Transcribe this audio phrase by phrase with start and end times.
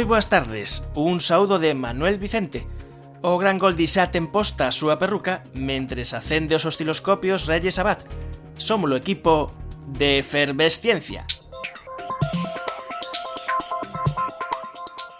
[0.00, 2.64] Moi boas tardes, un saúdo de Manuel Vicente.
[3.20, 8.00] O gran gol de Isat emposta a súa perruca mentres acende os osciloscopios Reyes Abad.
[8.56, 9.52] Somos o equipo
[9.92, 11.28] de efervesciencia.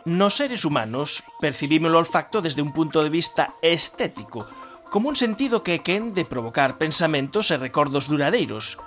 [0.09, 4.49] Nos seres humanos percibimos o olfacto desde un punto de vista estético,
[4.89, 8.81] como un sentido que quen de provocar pensamentos e recordos duradeiros.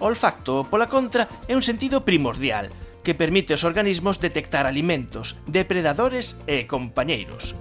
[0.00, 2.72] O olfacto, pola contra, é un sentido primordial–
[3.06, 7.54] que permite aos organismos detectar alimentos, depredadores e compañeiros.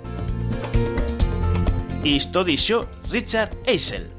[2.02, 4.10] Isto dixo Richard Eisel.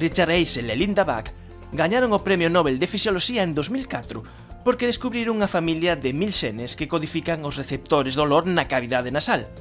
[0.00, 1.28] Richard Eisel e Linda Bach
[1.68, 6.80] gañaron o Premio Nobel de Fisioloxía en 2004 porque descubriron unha familia de mil xenes
[6.80, 9.52] que codifican os receptores do olor na cavidade nasal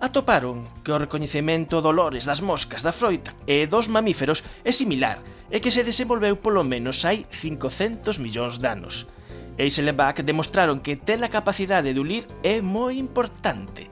[0.00, 5.20] atoparon que o recoñecemento do olores das moscas da froita e dos mamíferos é similar
[5.48, 9.08] e que se desenvolveu polo menos hai 500 millóns de anos.
[9.56, 13.88] Eisel e Bach demostraron que ter a capacidade de ulir é moi importante.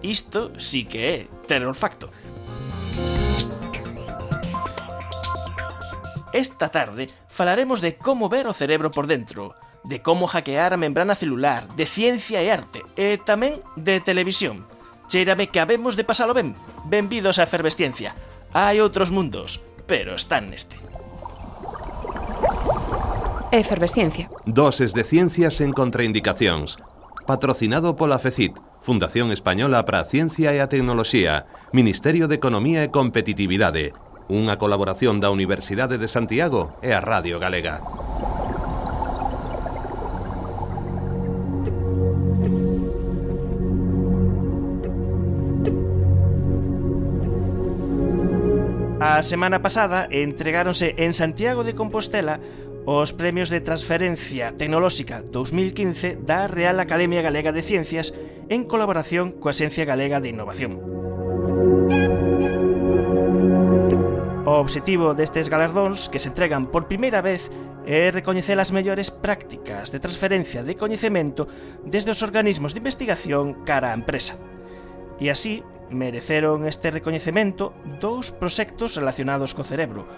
[0.00, 2.08] Isto sí que é ter olfacto.
[6.32, 9.52] Esta tarde falaremos de como ver o cerebro por dentro,
[9.84, 14.64] de como hackear a membrana celular, de ciencia e arte, e tamén de televisión.
[15.12, 16.56] Cheirame que habemos de pasalo ben.
[16.88, 18.16] Benvidos á efervesciencia.
[18.56, 20.80] Hai outros mundos, pero están neste.
[23.52, 24.32] Efervesciencia.
[24.48, 26.80] Doses de ciencias en contraindicacións.
[27.28, 31.44] Patrocinado pola FECIT, Fundación Española para a Ciencia e a Tecnoloxía,
[31.76, 33.92] Ministerio de Economía e Competitividade,
[34.32, 38.01] unha colaboración da Universidade de Santiago e a Radio Galega.
[49.12, 52.40] A semana pasada entregáronse en Santiago de Compostela
[52.88, 58.16] os Premios de Transferencia Tecnolóxica 2015 da Real Academia Galega de Ciencias
[58.48, 60.80] en colaboración coa Xencia Galega de Innovación.
[64.48, 67.52] O obxectivo destes galardóns que se entregan por primeira vez
[67.84, 71.44] é recoñecer as mellores prácticas de transferencia de coñecemento
[71.84, 74.40] desde os organismos de investigación cara á empresa.
[75.20, 75.60] E así
[75.92, 80.08] mereceron este recoñecemento dous proxectos relacionados co cerebro,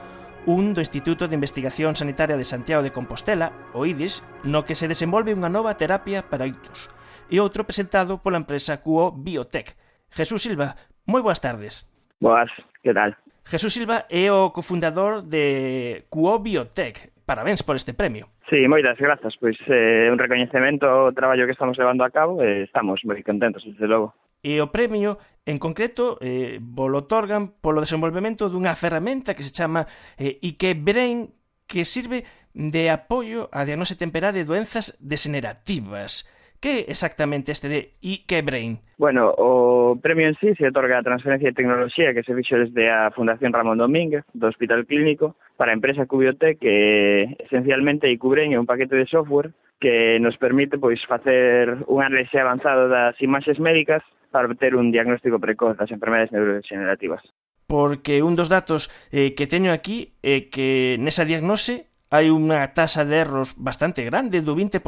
[0.46, 4.88] un do Instituto de Investigación Sanitaria de Santiago de Compostela, o IDIS, no que se
[4.88, 6.92] desenvolve unha nova terapia para ictus,
[7.32, 9.72] e outro presentado pola empresa QO Biotech.
[10.12, 10.76] Jesús Silva,
[11.08, 11.88] moi boas tardes.
[12.20, 12.52] Boas,
[12.84, 13.16] que tal?
[13.44, 17.12] Jesús Silva é o cofundador de QO Biotech.
[17.24, 18.28] Parabéns por este premio.
[18.52, 19.32] Sí, moitas grazas.
[19.40, 23.00] Pois é eh, un recoñecemento ao traballo que estamos levando a cabo e eh, estamos
[23.08, 24.12] moi contentos, desde logo.
[24.44, 25.16] E o premio,
[25.48, 29.88] en concreto, eh, bolo otorgan polo desenvolvemento dunha ferramenta que se chama
[30.20, 31.32] eh, IKE Brain
[31.64, 36.28] que sirve de apoio á diagnose temperá de doenzas degenerativas.
[36.60, 38.84] Que exactamente este de IKE Brain?
[38.96, 42.92] Bueno, o premio en sí se otorga a transferencia de tecnoloxía que se fixo desde
[42.92, 48.52] a Fundación Ramón Domínguez do Hospital Clínico para a empresa Cubiotec que esencialmente IQ Brain
[48.52, 53.58] é un paquete de software que nos permite pois facer un análise avanzado das imaxes
[53.58, 57.22] médicas para obter un diagnóstico precoz das enfermedades neurodegenerativas.
[57.66, 62.70] Porque un dos datos eh, que teño aquí é eh, que nesa diagnose hai unha
[62.74, 64.78] tasa de erros bastante grande, do 20%,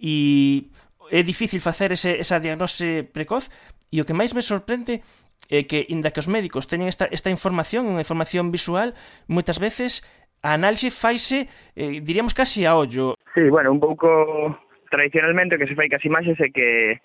[0.00, 0.70] e
[1.10, 3.50] é difícil facer ese, esa diagnose precoz,
[3.94, 5.06] e o que máis me sorprende
[5.46, 8.98] é que, inda que os médicos teñen esta, esta información, unha información visual,
[9.30, 10.02] moitas veces
[10.42, 13.14] a análise faise, eh, diríamos, casi a ollo.
[13.34, 14.58] Sí, bueno, un pouco
[14.90, 17.00] tradicionalmente o que se fai cas imaxes é que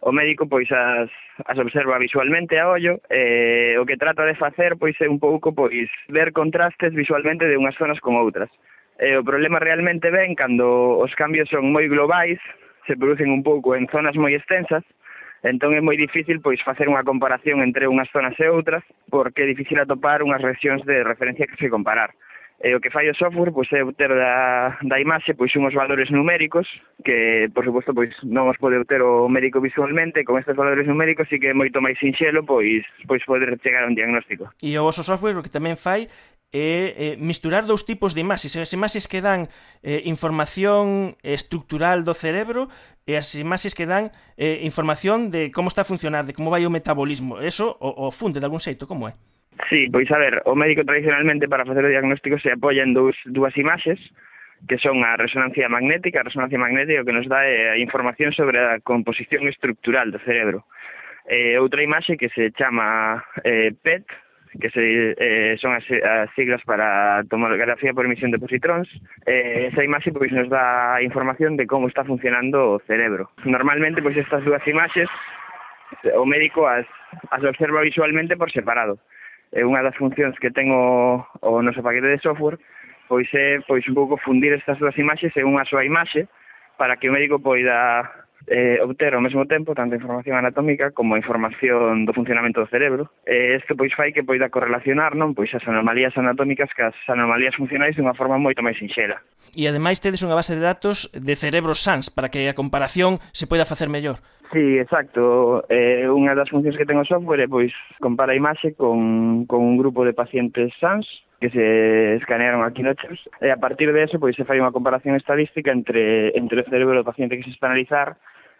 [0.00, 1.10] o médico pois as,
[1.46, 5.18] as observa visualmente a ollo e eh, o que trata de facer pois é un
[5.18, 8.50] pouco pois ver contrastes visualmente de unhas zonas con outras.
[8.96, 12.40] E eh, o problema realmente ven cando os cambios son moi globais,
[12.86, 14.84] se producen un pouco en zonas moi extensas,
[15.44, 18.82] entón é moi difícil pois facer unha comparación entre unhas zonas e outras
[19.12, 22.14] porque é difícil atopar unhas regións de referencia que se comparar.
[22.56, 26.08] E o que fai o software pois, é obter da, da imaxe pois unhos valores
[26.08, 26.64] numéricos
[27.04, 30.24] que, por suposto, pois non os pode obter o médico visualmente.
[30.24, 33.90] Con estes valores numéricos e que é moito máis sinxelo pois, pois poder chegar a
[33.92, 34.48] un diagnóstico.
[34.64, 36.08] E o vosso software o que tamén fai
[36.48, 38.56] é, é misturar dous tipos de imaxes.
[38.56, 39.52] As imaxes que dan
[39.84, 42.72] eh, información estructural do cerebro
[43.04, 46.64] e as imaxes que dan eh, información de como está a funcionar, de como vai
[46.64, 47.36] o metabolismo.
[47.44, 49.14] Eso o, o funde de algún xeito, como é?
[49.68, 53.16] Sí, pois a ver, o médico tradicionalmente para facer o diagnóstico se apoia en dous,
[53.24, 53.98] dúas imaxes
[54.68, 58.58] que son a resonancia magnética, a resonancia magnética que nos dá é a información sobre
[58.58, 60.64] a composición estructural do cerebro.
[61.28, 64.06] Eh, outra imaxe que se chama eh, PET,
[64.60, 68.88] que se, eh, son as, as siglas para tomografía por emisión de positróns.
[69.26, 73.30] Eh, esa imaxe pois nos dá información de como está funcionando o cerebro.
[73.44, 75.08] Normalmente pois estas dúas imaxes
[76.16, 76.86] o médico as,
[77.30, 78.98] as observa visualmente por separado
[79.52, 82.58] é unha das funcións que ten o, o noso paquete de software
[83.08, 86.26] pois é pois un pouco fundir estas dúas imaxes en unha soa imaxe
[86.76, 92.06] para que o médico poida eh, obter ao mesmo tempo tanto información anatómica como información
[92.06, 93.10] do funcionamento do cerebro.
[93.26, 97.98] Eh, isto pois fai que poida correlacionar non pois as anomalías anatómicas cas anomalías funcionais
[97.98, 99.18] dunha forma moito máis sinxela.
[99.54, 103.50] E ademais tedes unha base de datos de cerebros sans para que a comparación se
[103.50, 104.22] poida facer mellor.
[104.54, 105.66] Sí, exacto.
[105.66, 109.58] Eh, unha das funcións que ten o software é pois compara a imaxe con, con
[109.58, 111.02] un grupo de pacientes sans
[111.40, 114.72] que se escanearon aquí noches e eh, a partir de eso pois se fai unha
[114.72, 118.16] comparación estadística entre entre o cerebro do paciente que se está a analizar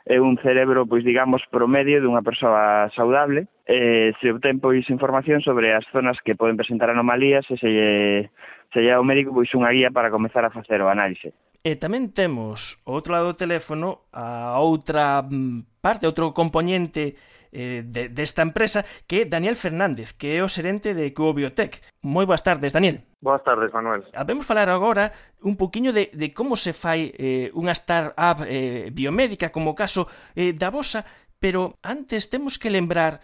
[0.06, 5.42] é un cerebro, pois digamos, promedio dunha persoa saudable, e eh, se obtén pois información
[5.42, 8.30] sobre as zonas que poden presentar anomalías e se lle,
[8.70, 11.34] se lle ao médico pois unha guía para comezar a facer o análise.
[11.66, 17.18] E tamén temos, ao outro lado do teléfono, a outra mm, parte, outro componente
[17.52, 21.82] eh, de, desta de empresa, que é Daniel Fernández, que é o xerente de Cuobiotec.
[22.02, 23.02] Moi boas tardes, Daniel.
[23.20, 24.04] Boas tardes, Manuel.
[24.14, 25.12] Habemos falar agora
[25.42, 30.06] un poquinho de, de como se fai eh, unha startup eh, biomédica, como o caso
[30.38, 31.02] eh, da vosa,
[31.42, 33.20] pero antes temos que lembrar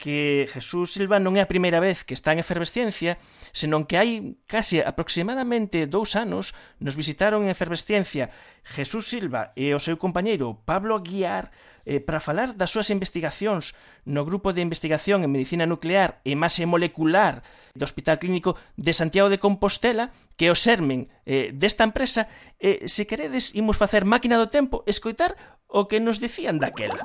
[0.00, 3.20] que Jesús Silva non é a primeira vez que está en efervesciencia,
[3.52, 8.32] senón que hai case aproximadamente dous anos nos visitaron en efervesciencia
[8.64, 11.52] Jesús Silva e o seu compañeiro Pablo Aguiar
[11.84, 13.76] eh, para falar das súas investigacións
[14.08, 17.44] no grupo de investigación en medicina nuclear e mase molecular
[17.76, 22.84] do Hospital Clínico de Santiago de Compostela, que é o sermen eh, desta empresa, e
[22.84, 25.36] eh, se queredes imos facer máquina do tempo escoitar
[25.70, 27.04] o que nos dicían daquela.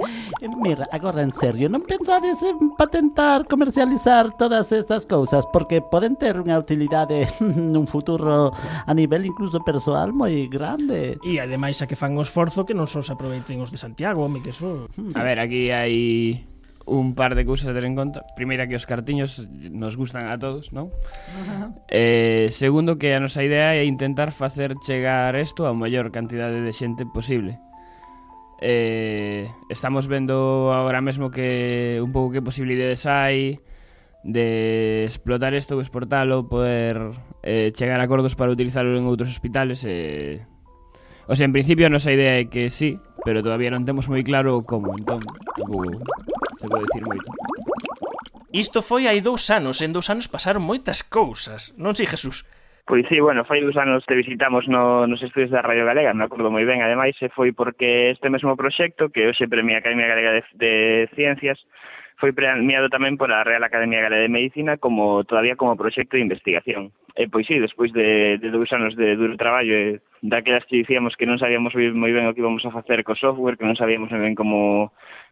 [0.62, 6.36] Mira, agora en serio, non pensades en patentar, comercializar todas estas cousas porque poden ter
[6.40, 11.20] unha utilidade nun futuro a nivel incluso persoal moi grande.
[11.24, 14.24] E ademais a que fan o esforzo que non só se aproveiten os de Santiago,
[14.24, 14.88] home, que eso...
[14.96, 15.16] Hmm.
[15.16, 16.50] A ver, aquí hai
[16.90, 18.26] un par de cousas a ter en conta.
[18.34, 20.90] Primeira que os cartiños nos gustan a todos, non?
[21.88, 26.72] Eh, segundo que a nosa idea é intentar facer chegar isto a maior cantidade de
[26.74, 27.62] xente posible
[28.60, 33.58] eh, estamos vendo agora mesmo que un pouco que posibilidades hai
[34.20, 40.44] de explotar isto, exportalo, poder eh, chegar a acordos para utilizarlo en outros hospitales e
[40.44, 40.60] eh,
[41.30, 44.18] O sea, en principio a nosa idea é que sí, pero todavía non temos moi
[44.26, 45.86] claro como, entón tampouco
[46.58, 47.30] se pode decir moito.
[48.50, 52.42] Isto foi hai dous anos, en dous anos pasaron moitas cousas, non si, Jesús?
[52.90, 56.24] Pois sí, bueno, fai uns anos te visitamos no, nos estudios da Radio Galega, me
[56.24, 60.10] acordo moi ben, ademais, e foi porque este mesmo proxecto, que hoxe premia a Academia
[60.10, 60.72] Galega de, de
[61.14, 61.62] Ciencias,
[62.18, 66.90] foi premiado tamén pola Real Academia Galega de Medicina como todavía como proxecto de investigación.
[67.14, 71.14] E pois sí, despois de, de dous anos de duro traballo, e daquelas que dicíamos
[71.14, 74.10] que non sabíamos moi ben o que íbamos a facer co software, que non sabíamos
[74.10, 74.90] moi ben como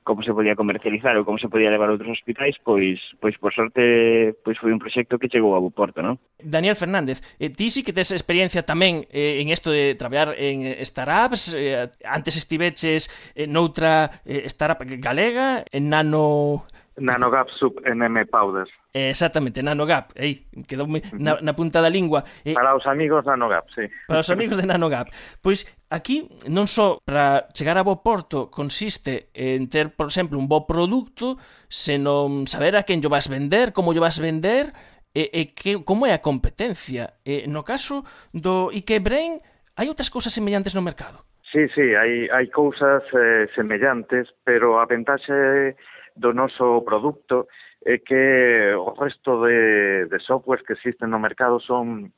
[0.08, 3.52] como se podía comercializar ou como se podía levar a outros hospitais, pois, pois por
[3.52, 6.16] sorte pois foi un proxecto que chegou a bo porto, non?
[6.40, 10.72] Daniel Fernández, eh, ti sí que tes experiencia tamén eh, en isto de traballar en
[10.80, 16.64] startups, eh, antes estiveches eh, noutra eh, startup galega, en Nano...
[16.96, 18.66] Nanogaps Sub NM Powder.
[18.94, 22.24] Eh, exactamente, NanoGap, aí, quedoume na, na punta da lingua.
[22.40, 23.84] Eh, para os amigos da NanoGap, sí.
[24.08, 25.12] Para os amigos de NanoGap.
[25.44, 30.48] Pois aquí non só para chegar a bo porto consiste en ter, por exemplo, un
[30.48, 31.36] bo produto,
[31.68, 34.72] senón saber a quen yo vas vender, como yo vas vender,
[35.12, 37.20] e, e que, como é a competencia.
[37.28, 39.36] E, no caso do Ike Brain,
[39.76, 41.28] hai outras cousas semellantes no mercado.
[41.52, 45.76] Sí, sí, hai, hai cousas eh, semellantes, pero a ventaxe
[46.18, 47.46] do noso produto
[47.86, 52.12] é que o resto de, de softwares que existen no mercado son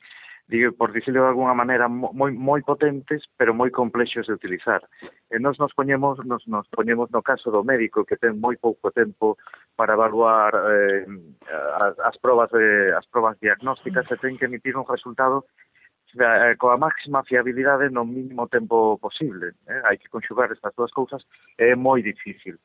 [0.51, 4.83] digo, por dicirlo de alguna maneira, moi, moi potentes, pero moi complexos de utilizar.
[5.31, 8.91] E nos nos poñemos, nos, nos poñemos no caso do médico que ten moi pouco
[8.91, 9.39] tempo
[9.79, 11.07] para evaluar eh,
[11.79, 15.47] as, as, probas de, as probas diagnósticas e ten que emitir un resultado
[16.19, 19.55] eh, coa máxima fiabilidade no mínimo tempo posible.
[19.71, 19.81] Eh?
[19.87, 21.23] Hai que conxugar estas dúas cousas,
[21.55, 22.59] é moi difícil.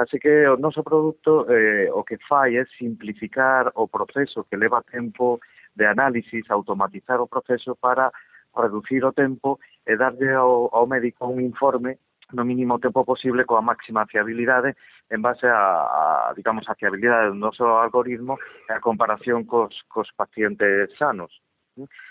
[0.00, 4.80] Así que o noso produto eh, o que fai é simplificar o proceso que leva
[4.80, 5.40] tempo
[5.76, 8.10] de análisis, automatizar o proceso para
[8.56, 11.98] reducir o tempo e darlle ao, ao médico un informe
[12.32, 14.72] no mínimo tempo posible coa máxima fiabilidade
[15.10, 20.08] en base a, a digamos, a fiabilidade do noso algoritmo e a comparación cos, cos
[20.16, 21.44] pacientes sanos.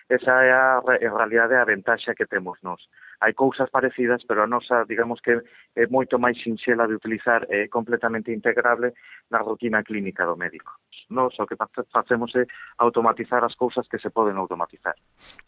[0.10, 2.82] Esa é a, en realidade a ventaxa que temos nós.
[3.20, 5.44] Hai cousas parecidas, pero a nosa, digamos que
[5.76, 8.96] é moito máis sinxela de utilizar, é completamente integrable
[9.30, 10.72] na rutina clínica do médico.
[11.10, 11.58] Nós o que
[11.92, 12.46] facemos é
[12.78, 14.96] automatizar as cousas que se poden automatizar.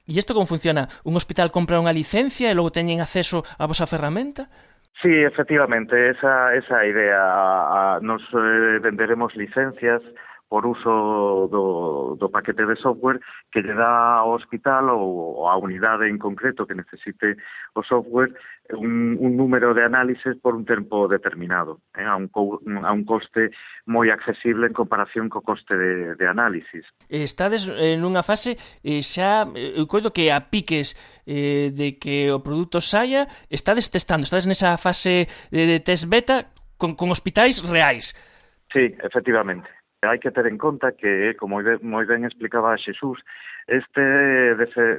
[0.08, 0.90] E isto como funciona?
[1.08, 4.52] Un hospital compra unha licencia e logo teñen acceso a vosa ferramenta?
[5.02, 7.18] Sí, efectivamente, esa, esa idea.
[7.18, 10.02] A, a, nos eh, venderemos licencias,
[10.52, 13.24] por uso do, do paquete de software
[13.56, 17.40] que lle dá ao hospital ou, á unidade en concreto que necesite
[17.72, 18.36] o software
[18.76, 23.08] un, un número de análises por un tempo determinado, eh, a, un co, a un
[23.08, 23.56] coste
[23.88, 26.84] moi accesible en comparación co coste de, de análisis.
[27.08, 32.28] Estades en nunha fase eh, xa, eh, eu coido que a piques eh, de que
[32.28, 37.64] o produto saia, estades testando, estades nesa fase de, de test beta con, con hospitais
[37.64, 38.12] reais.
[38.68, 39.81] Sí, efectivamente.
[40.04, 43.22] Hai que ter en conta que, como moi ben explicaba Xesús,
[43.70, 44.02] este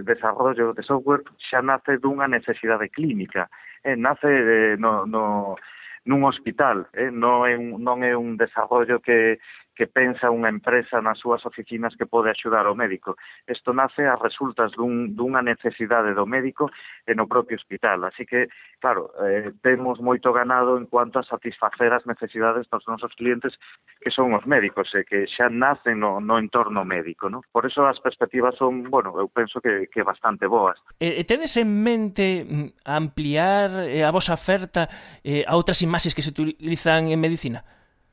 [0.07, 3.51] desarrollo de software xa nace dunha necesidade clínica,
[3.83, 5.59] eh, nace de, no, no,
[6.07, 9.43] nun hospital, eh, non, é un, non é un desarrollo que
[9.75, 13.17] que pensa unha empresa nas súas oficinas que pode axudar ao médico.
[13.49, 16.69] Isto nace a resultas dun, dunha necesidade do médico
[17.09, 18.05] e no propio hospital.
[18.05, 23.13] Así que, claro, eh, temos moito ganado en cuanto a satisfacer as necesidades dos nosos
[23.17, 23.57] clientes
[24.01, 27.33] que son os médicos e que xa nacen no, no entorno médico.
[27.33, 27.41] No?
[27.49, 30.77] Por eso as perspectivas son, bueno, eu penso que, que bastante boas.
[31.01, 34.89] E, tedes en mente mm, ampliar eh, a vosa oferta
[35.25, 37.65] eh, a outras imaxes que se utilizan en medicina?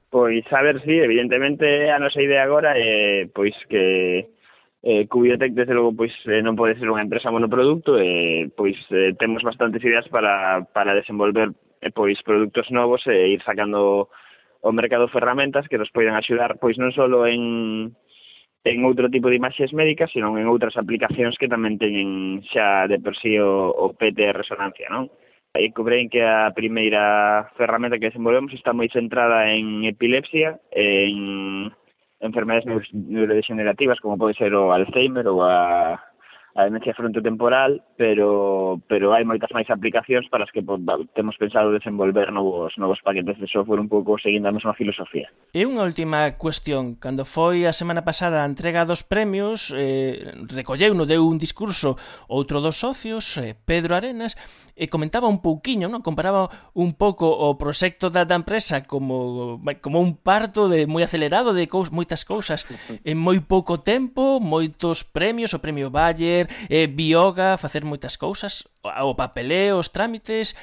[0.10, 4.26] Pois a ver si, sí, evidentemente a nosa idea agora é pois que
[4.82, 8.74] eh, Cubiotec desde logo pois eh, non pode ser unha empresa monoproducto e eh, pois
[8.90, 11.54] eh, temos bastantes ideas para, para desenvolver
[11.86, 14.10] eh, pois produtos novos e eh, ir sacando
[14.66, 17.94] o mercado ferramentas que nos poidan axudar pois non só en
[18.66, 22.98] en outro tipo de imaxes médicas, senón en outras aplicacións que tamén teñen xa de
[22.98, 25.08] per sí o, o PT resonancia, non?
[25.56, 31.74] E cobrei que a primeira ferramenta que desenvolvemos está moi centrada en epilepsia, en
[32.22, 35.98] enfermedades neurodegenerativas como pode ser o Alzheimer ou a
[36.56, 40.82] a demencia frontotemporal, pero pero hai moitas máis aplicacións para as que pues,
[41.14, 45.30] temos pensado desenvolver novos novos paquetes de software un pouco seguindo a mesma filosofía.
[45.54, 50.98] E unha última cuestión, cando foi a semana pasada a entrega dos premios, eh, recolleu
[50.98, 54.34] no deu un discurso outro dos socios, eh, Pedro Arenas,
[54.80, 56.00] e comentaba un pouquiño, non?
[56.00, 61.52] comparaba un pouco o proxecto da, da empresa como, como un parto de moi acelerado
[61.52, 62.64] de cous, moitas cousas
[63.04, 68.64] en moi pouco tempo, moitos premios, o Premio Valle, ser eh, bioga, facer moitas cousas,
[68.84, 70.56] o papeleo, os trámites,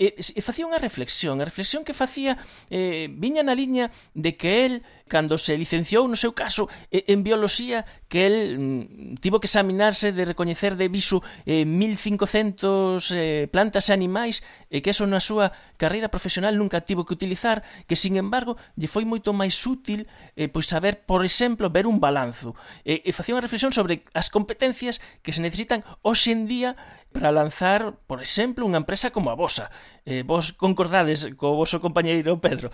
[0.00, 2.40] Eh, e, e eh, facía unha reflexión, a reflexión que facía
[2.72, 4.74] eh, viña na liña de que el,
[5.12, 10.16] cando se licenciou, no seu caso, eh, en bioloxía, que el mm, tivo que examinarse
[10.16, 14.40] de recoñecer de visu eh, 1500 eh, plantas e animais,
[14.72, 18.56] e eh, que eso na súa carreira profesional nunca tivo que utilizar, que, sin embargo,
[18.80, 22.56] lle foi moito máis útil eh, pois saber, por exemplo, ver un balanzo.
[22.88, 26.80] E, eh, e facía unha reflexión sobre as competencias que se necesitan hoxe en día
[27.12, 29.70] para lanzar, por exemplo, unha empresa como a vosa.
[30.06, 32.70] Eh, vos concordades co voso compañeiro Pedro?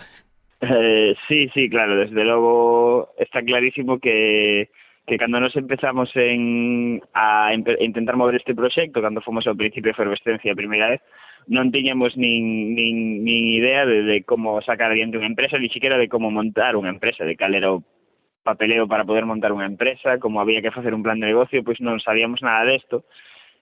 [0.60, 4.68] Eh, sí, sí, claro, desde logo está clarísimo que
[5.06, 9.96] que cando nos empezamos en a intentar mover este proxecto, cando fomos ao principio de
[9.96, 11.00] efervescencia a primeira vez,
[11.46, 15.94] non tiñamos nin, nin, nin idea de, de como sacar adiante unha empresa, ni siquiera
[15.94, 17.86] de como montar unha empresa, de cal era o
[18.42, 21.78] papeleo para poder montar unha empresa, como había que facer un plan de negocio, pois
[21.78, 23.04] non sabíamos nada desto.
[23.04, 23.10] De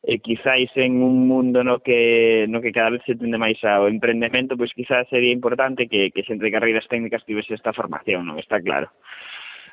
[0.04, 3.88] e quizáis en un mundo no que no que cada vez se tende máis ao
[3.88, 8.37] emprendemento, pois quizás sería importante que, que xente de carreiras técnicas tivese esta formación, non
[8.37, 8.92] está claro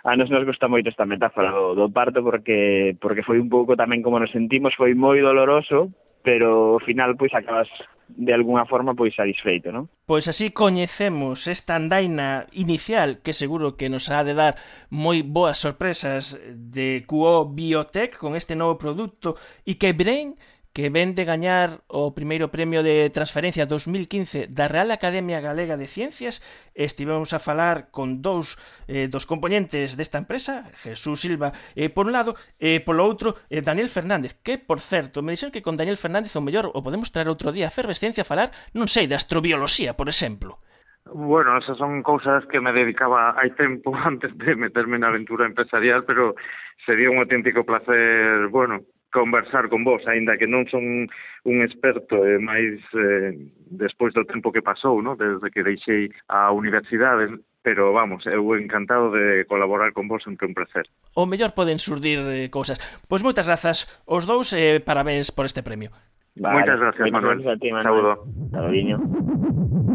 [0.04, 3.78] a nos nos gusta moito esta metáfora do, do parto porque porque foi un pouco
[3.78, 5.94] tamén como nos sentimos, foi moi doloroso,
[6.26, 7.70] pero ao final pois acabas
[8.10, 9.88] de alguna forma pois satisfeito, non?
[10.10, 14.58] Pois así coñecemos esta andaina inicial que seguro que nos ha de dar
[14.90, 20.36] moi boas sorpresas de QO Biotech con este novo produto e que Brain
[20.74, 25.88] que ven de gañar o primeiro premio de transferencia 2015 da Real Academia Galega de
[25.88, 26.40] Ciencias,
[26.74, 28.56] estivemos a falar con dous
[28.88, 33.36] eh, dos componentes desta empresa, Jesús Silva eh, por un lado, e eh, polo outro
[33.52, 36.80] eh, Daniel Fernández, que por certo, me dixeron que con Daniel Fernández o mellor o
[36.80, 40.64] podemos traer outro día a Fervescencia a falar, non sei, de astrobioloxía, por exemplo.
[41.14, 46.08] Bueno, esas son cousas que me dedicaba hai tempo antes de meterme na aventura empresarial,
[46.08, 46.40] pero
[46.86, 51.12] sería un auténtico placer, bueno, conversar con vos, aínda que non son
[51.44, 53.36] un experto e máis eh,
[53.70, 55.20] despois do tempo que pasou, no?
[55.20, 57.28] desde que deixei a universidade,
[57.62, 60.88] pero vamos, eu encantado de colaborar con vos, sempre un placer.
[61.14, 62.80] O mellor poden surdir eh, cousas.
[63.06, 65.92] Pois moitas grazas os dous e eh, parabéns por este premio.
[66.40, 67.44] Vale, moitas gracias, Manuel.
[67.44, 68.18] Gracias a ti, Manuel.
[68.56, 69.91] Saúdo.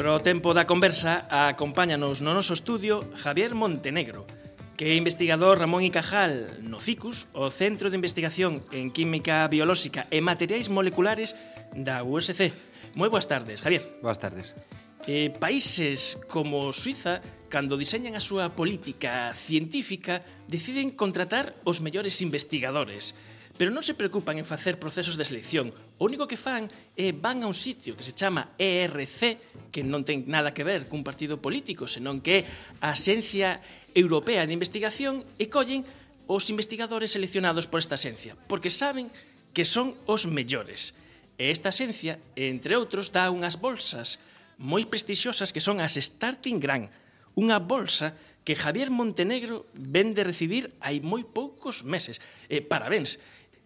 [0.00, 4.24] Para o tempo da conversa acompáñanos no noso estudio Javier Montenegro,
[4.72, 10.08] que é investigador Ramón y Cajal no CICUS, o Centro de Investigación en Química Biolóxica
[10.08, 11.36] e Materiais Moleculares
[11.76, 12.48] da USC.
[12.96, 14.00] Moi boas tardes, Javier.
[14.00, 14.56] Boas tardes.
[15.04, 17.20] Eh, países como Suiza,
[17.52, 23.12] cando diseñan a súa política científica, deciden contratar os mellores investigadores
[23.60, 25.68] pero non se preocupan en facer procesos de selección.
[26.00, 26.64] O único que fan
[26.96, 29.36] é van a un sitio que se chama ERC,
[29.68, 32.48] que non ten nada que ver cun partido político, senón que é
[32.80, 33.60] a Axencia
[33.92, 35.84] Europea de Investigación e collen
[36.24, 39.12] os investigadores seleccionados por esta axencia, porque saben
[39.52, 40.96] que son os mellores.
[41.36, 44.24] E esta axencia, entre outros, dá unhas bolsas
[44.56, 46.88] moi prestixiosas que son as Starting Grant,
[47.36, 52.24] unha bolsa que Javier Montenegro ven de recibir hai moi poucos meses.
[52.48, 53.20] Eh, parabéns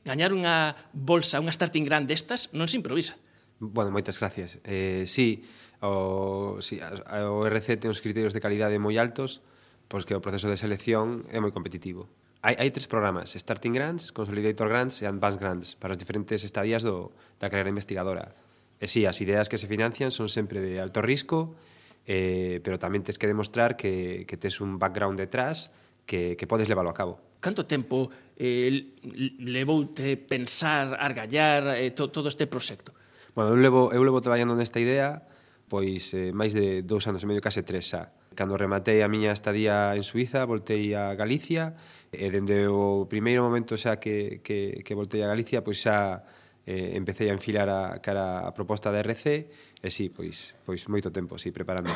[0.04, 3.16] gañar unha bolsa, unha starting grant destas non se improvisa.
[3.58, 4.60] Bueno, moitas gracias.
[4.62, 5.42] Eh, sí,
[5.80, 9.40] o, sí, o RC ten uns criterios de calidade moi altos,
[9.88, 12.06] pois que o proceso de selección é moi competitivo.
[12.44, 16.84] Hai, hai tres programas, Starting Grants, Consolidator Grants e Advanced Grants, para as diferentes estadías
[16.84, 18.36] do, da carreira investigadora.
[18.76, 21.56] E sí, as ideas que se financian son sempre de alto risco,
[22.04, 25.72] eh, pero tamén tens que demostrar que, que tes un background detrás
[26.04, 28.08] que, que podes leválo a cabo canto tempo
[28.40, 28.96] eh,
[29.44, 32.96] levoute pensar, argallar eh, to, todo este proxecto?
[33.36, 35.28] Bueno, eu levo, eu levo traballando nesta idea
[35.68, 38.12] pois eh, máis de dous anos e medio, case tres xa.
[38.38, 41.74] Cando rematei a miña estadía en Suiza, voltei a Galicia,
[42.14, 46.22] e dende o primeiro momento xa que, que, que voltei a Galicia, pois xa
[46.62, 49.50] eh, empecé a enfilar a cara a proposta da RC,
[49.84, 51.92] E sí, pois, pois moito tempo, sí, preparando.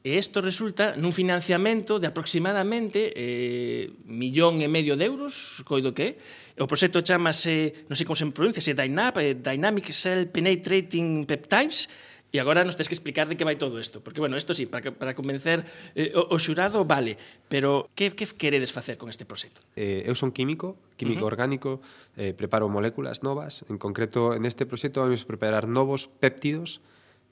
[0.00, 6.16] E isto resulta nun financiamento de aproximadamente eh, millón e medio de euros, coido que
[6.58, 11.92] O proxecto chamase, non sei como se pronuncia, se Dynap, eh, Dynamic Cell Penetrating Peptides,
[12.28, 14.68] E agora nos tens que explicar de que vai todo isto, porque bueno, isto sí,
[14.68, 15.64] para para convencer
[15.96, 17.16] eh, o, o xurado vale,
[17.48, 19.64] pero que que queredes facer con este proxecto?
[19.80, 21.32] Eh, eu son químico, químico uh -huh.
[21.32, 21.80] orgánico,
[22.20, 26.84] eh preparo moléculas novas, en concreto en este proxecto vamos a preparar novos péptidos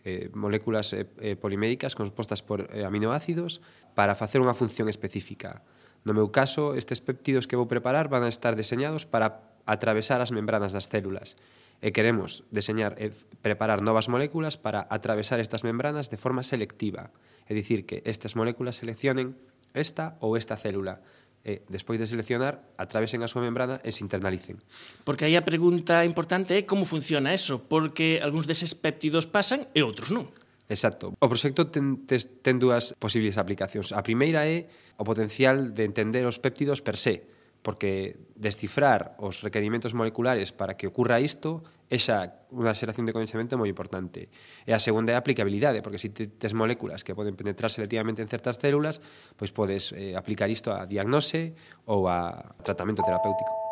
[0.07, 3.59] eh, moléculas eh, eh, poliméricas compostas por eh, aminoácidos
[3.99, 5.67] para facer unha función específica.
[6.07, 10.31] No meu caso, estes péptidos que vou preparar van a estar deseñados para atravesar as
[10.31, 11.35] membranas das células.
[11.83, 13.11] E queremos deseñar e
[13.43, 17.11] preparar novas moléculas para atravesar estas membranas de forma selectiva,
[17.51, 19.35] é dicir, que estas moléculas seleccionen
[19.77, 21.05] esta ou esta célula
[21.47, 24.59] e, despois de seleccionar, atravesen a súa membrana e se internalicen.
[25.07, 29.87] Porque aí a pregunta importante é como funciona eso, porque algúns deses péptidos pasan e
[29.87, 30.27] outros non.
[30.67, 31.15] Exacto.
[31.23, 33.95] O proxecto ten, ten dúas posibles aplicacións.
[33.95, 34.67] A primeira é
[34.99, 37.23] o potencial de entender os péptidos per se,
[37.63, 43.59] porque descifrar os requerimentos moleculares para que ocurra isto é xa unha xeración de coñecemento
[43.59, 44.31] moi importante.
[44.63, 48.23] E a segunda é a aplicabilidade, porque se si tes moléculas que poden penetrar selectivamente
[48.23, 49.03] en certas células,
[49.35, 51.57] pois podes eh, aplicar isto a diagnose
[51.91, 53.67] ou a tratamento terapéutico.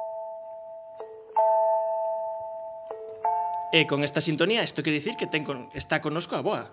[3.74, 6.70] E con esta sintonía, isto quere dicir que ten con, está conosco a Boa.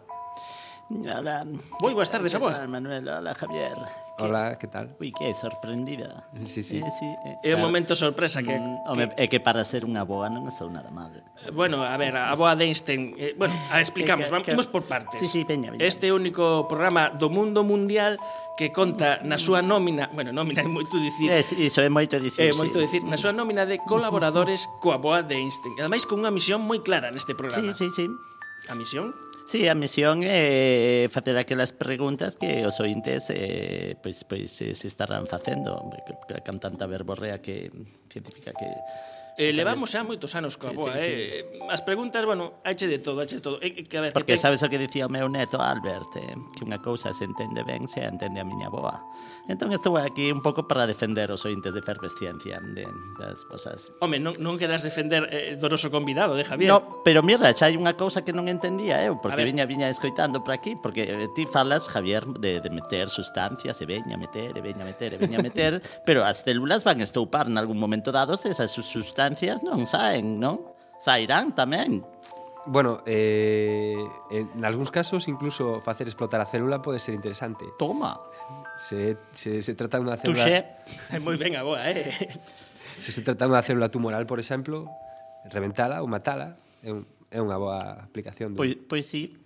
[0.92, 1.50] Hola.
[1.82, 2.62] Moi boas tardes, a Boa.
[2.70, 3.74] Manuel, hola, Javier.
[4.22, 4.96] Hola, que tal?
[5.02, 6.30] Ui, que sorprendida.
[6.46, 6.78] Sí, sí.
[6.78, 7.50] Eh, sí eh.
[7.50, 9.24] É un momento sorpresa que, mm, home, que...
[9.24, 11.10] É que para ser unha boa non sou nada mal.
[11.50, 13.18] Bueno, a ver, a boa de Einstein...
[13.18, 15.18] Eh, bueno, a explicamos, que, que, vamos por partes.
[15.18, 15.82] Sí, sí, peña, peña.
[15.82, 18.22] Este único programa do mundo mundial
[18.62, 21.34] que conta na súa nómina, bueno, nómina é moito dicir.
[21.34, 22.46] É, iso é moito dicir.
[22.46, 22.86] É moito sí.
[22.86, 25.82] dicir, na súa nómina de colaboradores coa boa de Einstein.
[25.82, 27.74] Ademais con unha misión moi clara neste programa.
[27.74, 28.06] Sí, sí, sí.
[28.70, 34.24] A misión Sí, a misión é eh, facer aquelas preguntas que os ointes eh, pois,
[34.24, 35.92] pois se estarán facendo
[36.46, 37.68] con tanta verborrea que
[38.08, 38.70] científica que
[39.38, 41.48] Eh, levamos xa moitos anos coa sí, boa, sí, eh.
[41.56, 41.66] Sí.
[41.72, 43.58] As preguntas, bueno, hache de todo, hache de todo.
[43.64, 44.44] Eh, que, a ver, Porque que ten...
[44.44, 47.88] sabes o que dicía o meu neto Albert, eh, que unha cousa se entende ben,
[47.88, 49.00] se entende a miña boa.
[49.50, 52.86] Entón estou aquí un pouco para defender os ointes de Fervesciencia de,
[53.18, 53.90] das cosas.
[53.98, 56.70] Home, non, non quedas defender eh, do noso convidado, de Javier.
[56.70, 60.46] No, pero mira, xa hai unha cousa que non entendía eu, porque viña viña escoitando
[60.46, 64.62] por aquí, porque eh, ti falas, Javier, de, de meter sustancias, e veña meter, e
[64.62, 68.70] veña meter, e veña meter, pero as células van estoupar en algún momento dado, esas
[68.72, 70.62] sustancias non saen, non?
[71.02, 72.06] Sairán tamén.
[72.66, 73.98] Bueno, eh,
[74.30, 77.66] en algúns casos incluso facer explotar a célula pode ser interesante.
[77.78, 78.22] Toma.
[78.82, 80.41] Se, se, se trata dunha célula...
[80.50, 82.10] Tuxé, moi ben agora, eh?
[82.98, 84.89] Se se trata dunha célula tumoral, por exemplo,
[85.46, 88.54] reventala ou matala é, un, é unha boa aplicación.
[88.54, 88.62] Do...
[88.62, 89.38] Pois, pois sí,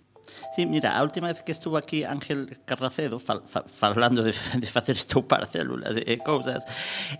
[0.54, 4.66] Sí, mira, a última vez que estuvo aquí Ángel Carracedo fal, fal, falando de, de
[4.66, 6.64] facer estoupar células e cousas,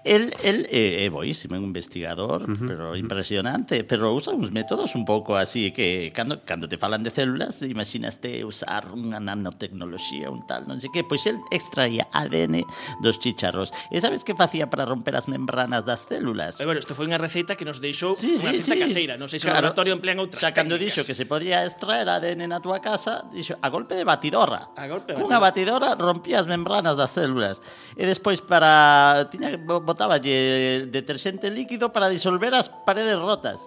[0.04, 2.66] el, el é, eh, é eh, boísimo, é un investigador, uh -huh.
[2.66, 7.10] pero impresionante, pero usa uns métodos un pouco así que cando, cando te falan de
[7.10, 12.64] células, imaginaste usar unha nanotecnoloxía, un tal, non sei que, pois el extraía ADN
[13.04, 13.70] dos chicharros.
[13.92, 16.56] E sabes que facía para romper as membranas das células?
[16.60, 18.80] Eh, bueno, isto foi unha receita que nos deixou sí, unha sí, receita sí.
[18.80, 21.68] caseira, non sei se claro, o laboratorio emplean outras Xa cando dixo que se podía
[21.68, 24.72] extraer ADN na tua casa, casa, dixo, a golpe de batidora.
[24.72, 27.60] A golpe de Cunha batidora rompía as membranas das células.
[27.92, 33.60] E despois para tiña botaballe deterxente líquido para disolver as paredes rotas.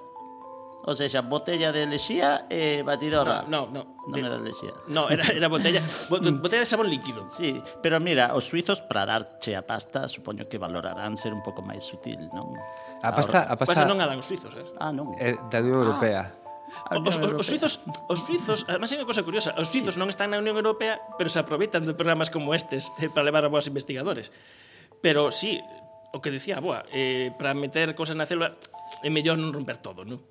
[0.89, 3.45] O sea, botella de lexía e eh, batidora.
[3.45, 4.09] No, no, no.
[4.09, 4.73] Non era lexía.
[4.89, 7.29] No, era, era botella, botella de sabón líquido.
[7.29, 11.61] Sí, pero mira, os suizos para darche a pasta supoño que valorarán ser un pouco
[11.61, 12.57] máis sutil, non?
[13.05, 13.77] A pasta, a pasta...
[13.77, 14.65] Pasa non a dan os suizos, eh?
[14.81, 15.13] Ah, non.
[15.21, 15.85] Eh, da Unión ah.
[15.85, 16.21] Europea.
[16.25, 16.48] Ah.
[16.89, 17.73] Os, os, os suizos,
[18.09, 21.29] os suizos, además hai unha cosa curiosa, os suizos non están na Unión Europea, pero
[21.29, 24.33] se aproveitan de programas como estes eh, para levar a boas investigadores.
[25.01, 25.61] Pero sí,
[26.11, 28.57] o que dicía, boa, eh, para meter cosas na célula
[29.05, 30.21] é mellor non romper todo, non?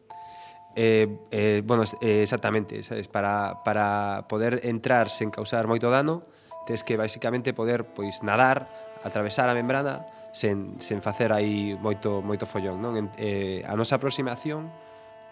[0.74, 6.22] Eh, eh, bueno, eh, exactamente, sabes, para, para poder entrar sen causar moito dano,
[6.68, 8.68] tes que basicamente poder pois nadar,
[9.02, 13.10] atravesar a membrana sen, sen facer aí moito moito follón, non?
[13.16, 14.68] Eh, a nosa aproximación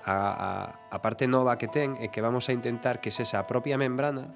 [0.06, 0.50] a, a,
[0.94, 4.30] a parte nova que ten é que vamos a intentar que sexa a propia membrana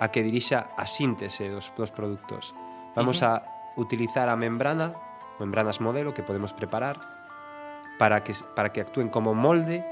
[0.00, 2.56] a que dirixa a síntese dos, dos produtos.
[2.96, 3.42] Vamos uh -huh.
[3.42, 4.96] a utilizar a membrana,
[5.36, 6.96] membranas modelo que podemos preparar
[7.98, 9.84] para que, para que actúen como molde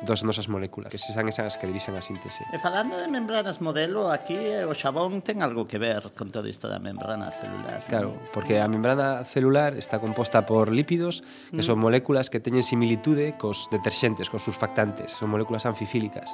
[0.00, 2.44] das nosas moléculas, que son esas que dirixen a síntese.
[2.52, 6.72] E falando de membranas modelo, aquí o xabón ten algo que ver con todo isto
[6.72, 7.84] da membrana celular.
[7.84, 8.32] Claro, non?
[8.32, 11.20] porque a membrana celular está composta por lípidos,
[11.52, 11.68] que mm.
[11.68, 16.32] son moléculas que teñen similitude cos deterxentes, cos surfactantes, son moléculas anfifílicas.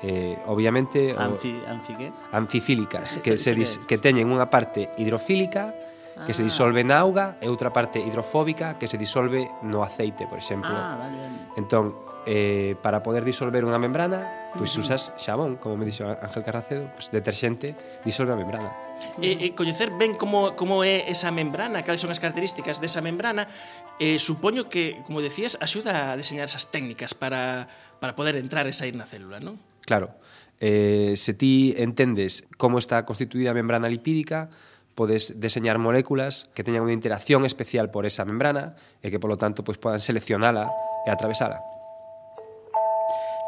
[0.00, 2.12] Eh, obviamente Anfi, anfi que?
[2.30, 5.74] anfifílicas que se dis, que teñen unha parte hidrofílica
[6.22, 6.38] que ah.
[6.38, 10.70] se disolve na auga e outra parte hidrofóbica que se disolve no aceite, por exemplo.
[10.70, 11.38] Ah, vale, vale.
[11.58, 11.94] Entón,
[12.28, 16.92] eh, para poder disolver unha membrana, pois pues usas xabón, como me dixo Ángel Carracedo,
[16.92, 17.72] pois, pues deterxente
[18.04, 18.68] disolve a membrana.
[19.16, 23.48] E, e coñecer ben como, como é esa membrana, cales son as características desa membrana,
[23.96, 27.64] eh, supoño que, como decías, axuda a deseñar esas técnicas para,
[27.96, 29.56] para poder entrar e sair na célula, non?
[29.88, 30.12] Claro.
[30.60, 34.52] Eh, se ti entendes como está constituída a membrana lipídica,
[34.92, 39.64] podes deseñar moléculas que teñan unha interacción especial por esa membrana e que, polo tanto,
[39.64, 40.68] pois, podan seleccionala
[41.06, 41.77] e atravesala.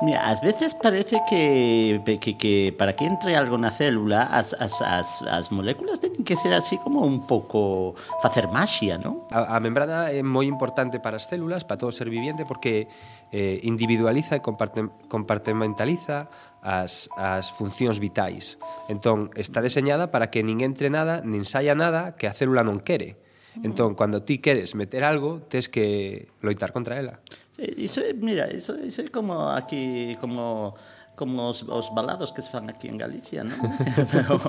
[0.02, 4.80] Mira, ás veces parece que, que, que para que entre algo na célula as, as,
[4.80, 7.92] as, as moléculas teñen que ser así como un pouco
[8.24, 9.28] facer maxia, non?
[9.28, 12.88] A, a membrana é moi importante para as células, para todo ser viviente, porque
[13.28, 16.32] eh, individualiza e comparte, compartimentaliza
[16.64, 18.56] as, as funcións vitais.
[18.88, 22.80] Entón, está deseñada para que nin entre nada, nin saia nada que a célula non
[22.80, 23.20] quere.
[23.62, 27.20] Entón, cando ti queres meter algo, tes que loitar contra ela.
[27.58, 30.74] Iso é, mira, iso, iso é como aquí, como
[31.20, 33.60] como os, os balados que se fan aquí en Galicia, non?
[34.32, 34.40] o,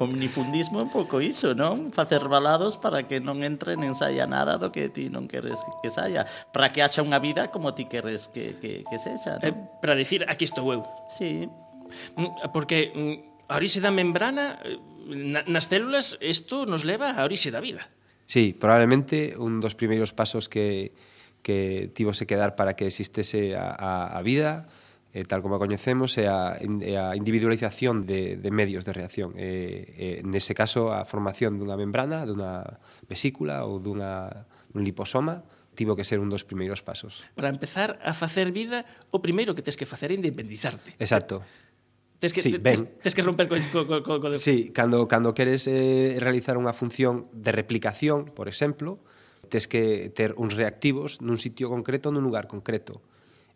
[0.00, 1.92] omnifundismo é un pouco iso, non?
[1.92, 5.92] Facer balados para que non entre nen saia nada do que ti non queres que
[5.92, 6.24] saia,
[6.56, 9.44] para que haxa unha vida como ti queres que, que, que sexa, non?
[9.44, 10.88] Eh, para dicir, aquí estou eu.
[11.12, 11.52] Sí.
[12.16, 14.80] Mm, porque mm, a orixe da membrana, eh,
[15.12, 17.92] na, nas células, isto nos leva a orixe da vida.
[18.26, 20.92] Sí, probablemente un dos primeiros pasos que,
[21.42, 24.66] que tivose que dar para que existese a, a, a vida
[25.16, 29.32] eh, tal como a coñecemos é a, é a individualización de, de medios de reacción
[29.40, 32.76] eh, eh, nese caso a formación dunha membrana dunha
[33.08, 34.44] vesícula ou dunha,
[34.76, 35.40] dun liposoma
[35.72, 37.22] tivo que ser un dos primeiros pasos.
[37.36, 40.96] Para empezar a facer vida, o primeiro que tens que facer é independizarte.
[40.96, 41.44] Exacto.
[42.18, 44.38] Tes que, sí, tes, tes que romper co, co, co, co de...
[44.40, 48.96] Sí, cando, cando queres eh, realizar unha función de replicación, por exemplo,
[49.52, 53.04] tes que ter uns reactivos nun sitio concreto, nun lugar concreto.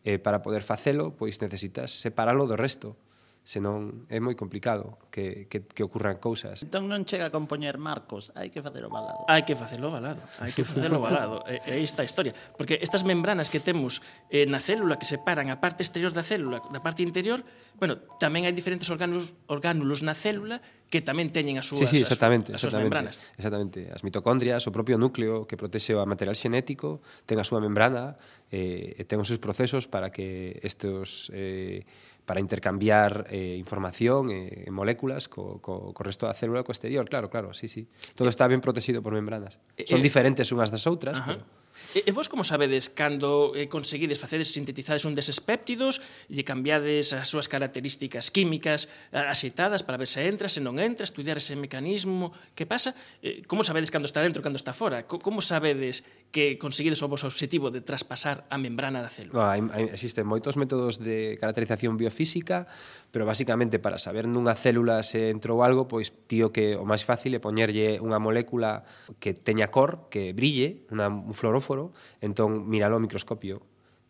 [0.04, 3.00] Eh, para poder facelo, pois necesitas separalo do resto
[3.44, 6.62] senón é moi complicado que, que, que ocurran cousas.
[6.62, 9.26] Entón non chega a compoñer marcos, hai que facelo balado.
[9.26, 11.42] Hai que facelo balado, hai que facelo balado.
[11.50, 15.58] e, e esta historia, porque estas membranas que temos eh, na célula que separan a
[15.58, 17.42] parte exterior da célula da parte interior,
[17.80, 22.02] bueno, tamén hai diferentes orgánulos, orgánulos na célula que tamén teñen as súas, sí, sí,
[22.02, 23.14] exactamente, as súas membranas.
[23.38, 26.98] Exactamente, as mitocondrias, o propio núcleo que protexe o material xenético,
[27.30, 28.18] ten a súa membrana
[28.50, 31.86] eh, e ten os seus procesos para que estes eh,
[32.30, 37.02] para intercambiar eh, información e eh, moléculas co, co, co resto da célula co exterior,
[37.10, 37.90] claro, claro, sí, sí.
[38.14, 39.58] Todo eh, está ben protegido por membranas.
[39.74, 41.42] Eh, Son eh, diferentes unhas das outras, Ajá.
[41.42, 41.59] pero
[41.94, 45.98] E, e vos como sabedes cando eh, conseguides facedes sintetizades un deses péptidos
[46.30, 51.36] e cambiades as súas características químicas axeitadas para ver se entra, se non entra, estudiar
[51.42, 52.94] ese mecanismo, que pasa?
[53.24, 55.02] Eh, como sabedes cando está dentro, cando está fora?
[55.10, 59.50] Co, como sabedes que conseguides o vos obxectivo de traspasar a membrana da célula?
[59.50, 59.58] Ah,
[59.90, 62.70] existen moitos métodos de caracterización biofísica
[63.10, 67.34] pero basicamente para saber nunha célula se entrou algo, pois tío que o máis fácil
[67.34, 68.86] é poñerlle unha molécula
[69.18, 71.90] que teña cor, que brille, una, un fluoróforo,
[72.22, 73.62] entón míralo ao microscopio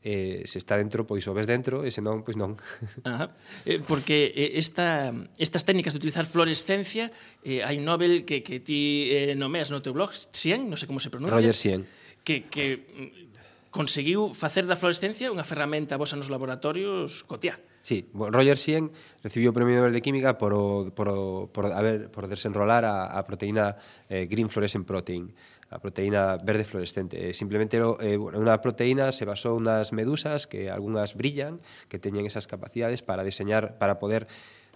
[0.03, 2.57] eh, se está dentro, pois o ves dentro, e se non, pois non.
[3.05, 3.37] Ajá.
[3.69, 7.13] Eh, porque eh, esta, estas técnicas de utilizar fluorescencia,
[7.45, 10.89] eh, hai un Nobel que, que ti eh, nomeas no teu blog, Sien, non sei
[10.89, 11.37] como se pronuncia.
[11.37, 11.85] Roger Sien.
[12.25, 17.61] Que, que mm, conseguiu facer da fluorescencia unha ferramenta vosa nos laboratorios cotiá.
[17.83, 18.93] Sí, Roger Sien
[19.25, 22.85] recibiu o Premio Nobel de Química por, o, por, o, por, a ver, por desenrolar
[22.85, 23.81] a, a proteína
[24.12, 25.33] eh, Green Fluorescent Protein,
[25.73, 27.16] a proteína verde fluorescente.
[27.16, 31.57] Eh, simplemente eh, unha proteína se basou nas medusas que algunhas brillan,
[31.88, 34.29] que teñen esas capacidades para diseñar, para poder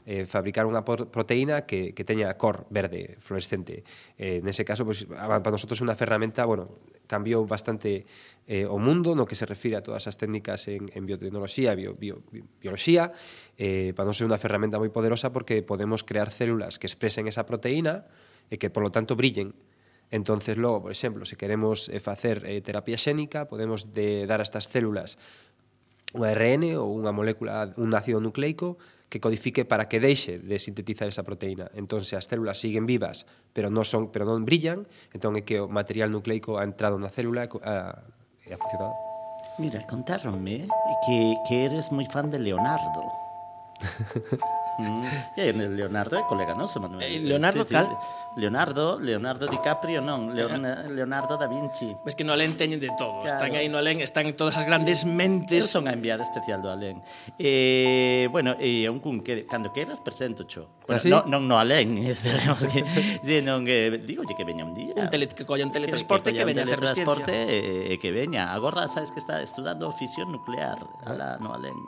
[0.05, 3.85] eh, fabricar unha proteína que, que teña cor verde fluorescente.
[4.21, 6.77] Eh, nese caso, pois, para nosotros é unha ferramenta, bueno,
[7.09, 8.05] cambiou bastante
[8.45, 11.97] eh, o mundo no que se refire a todas as técnicas en, en biotecnoloxía, bio,
[11.97, 13.17] bio, bio, biología,
[13.57, 17.49] eh, para nos é unha ferramenta moi poderosa porque podemos crear células que expresen esa
[17.49, 18.05] proteína
[18.53, 19.57] e que, por lo tanto, brillen.
[20.13, 24.47] Entonces, logo, por exemplo, se queremos eh, facer eh, terapia xénica, podemos de, dar a
[24.47, 25.17] estas células
[26.15, 28.79] un ARN ou unha molécula, un ácido nucleico
[29.15, 31.71] que codifique para que deixe de sintetizar esa proteína.
[31.79, 35.63] Entón, se as células siguen vivas, pero non son, pero non brillan, entón é que
[35.63, 38.91] o material nucleico ha entrado na célula a, ha funcionado.
[39.63, 40.67] Mira, contáronme
[41.07, 43.07] que, que eres moi fan de Leonardo.
[44.79, 45.05] Mm.
[45.37, 47.07] Eh, e aí Leonardo é colega noso, Manuel.
[47.07, 47.89] Eh, Leonardo sí, cal?
[48.37, 51.95] Leonardo, Leonardo DiCaprio non, Leonardo da Vinci.
[52.03, 53.31] Ves que no Alén teñen de todo, claro.
[53.31, 55.63] están aí no Alén, están todas as grandes mentes.
[55.63, 56.99] Eu son a enviada especial do Alén.
[57.39, 60.67] Eh, bueno, e eh, un cun que cando queiras presento cho.
[60.67, 61.11] ¿Ah, bueno, Así?
[61.11, 62.83] no, non no Alén, esperemos que
[63.23, 64.99] si non eh, digo que veña un día.
[64.99, 67.25] Un tele, que colla un teletransporte que, que, que veña a hacer ciencia.
[67.31, 68.51] E eh, eh, que veña.
[68.51, 71.79] Agora sabes que está estudando fisión nuclear, ala no Alén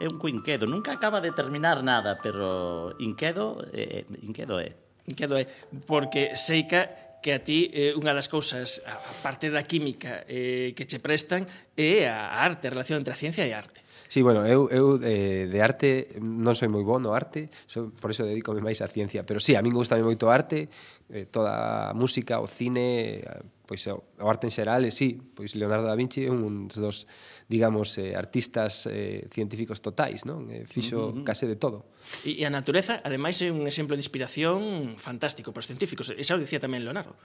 [0.00, 0.66] é un co inquedo.
[0.66, 4.74] Nunca acaba de terminar nada, pero inquedo, eh, eh inquedo é.
[5.06, 5.46] Inquedo é,
[5.86, 10.86] porque Seica que a ti eh, unha das cousas, a parte da química eh, que
[10.86, 13.85] che prestan, é a arte, a relación entre a ciencia e a arte.
[14.08, 18.14] Sí, bueno, eu, eu eh, de arte non soy moi bon no arte, so, por
[18.14, 20.70] iso dedícome máis á ciencia, pero sí, a min gusta moito o arte,
[21.10, 23.22] eh, toda a música, o cine,
[23.66, 27.10] pois o arte en xeral, e sí, pois Leonardo da Vinci é un dos,
[27.50, 30.46] digamos, eh, artistas eh, científicos totais, non?
[30.50, 31.26] Eh, fixo uh -huh.
[31.26, 31.90] case de todo.
[32.22, 36.14] E, e a natureza, ademais, é un exemplo de inspiración fantástico para os científicos.
[36.14, 37.18] Esa o dicía tamén Leonardo.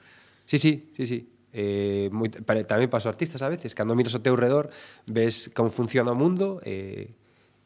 [0.49, 1.19] Sí, sí, sí, sí
[1.53, 2.31] eh, moi,
[2.65, 4.71] tamén paso artistas a veces, cando miras ao teu redor
[5.07, 7.11] ves como funciona o mundo eh,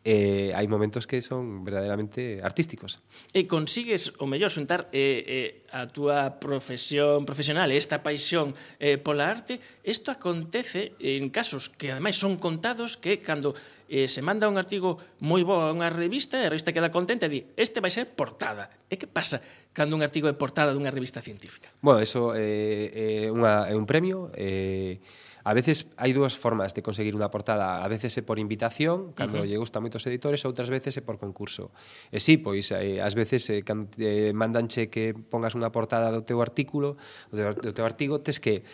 [0.06, 3.02] e eh, eh, hai momentos que son verdadeiramente artísticos.
[3.34, 9.02] E consigues o mellor xuntar eh, eh, a túa profesión profesional e esta paixón eh,
[9.02, 13.58] pola arte, isto acontece en casos que ademais son contados que cando
[13.90, 17.26] eh, se manda un artigo moi bo a unha revista e a revista queda contenta
[17.26, 18.70] e di este vai ser portada.
[18.90, 19.42] E que pasa
[19.76, 21.70] cando un artigo é portada dunha revista científica?
[21.84, 25.00] Bueno, eso eh, é, unha, é un premio eh,
[25.46, 29.38] A veces hai dúas formas de conseguir unha portada, a veces é por invitación, cando
[29.38, 29.50] uh -huh.
[29.54, 31.70] lle gusta moitos editores, outras veces é por concurso.
[32.10, 36.10] E si, sí, pois, eh, ás veces eh, cando, eh, mandanche que pongas unha portada
[36.10, 36.98] do teu artículo,
[37.30, 38.66] do teu, do teu artigo, tes que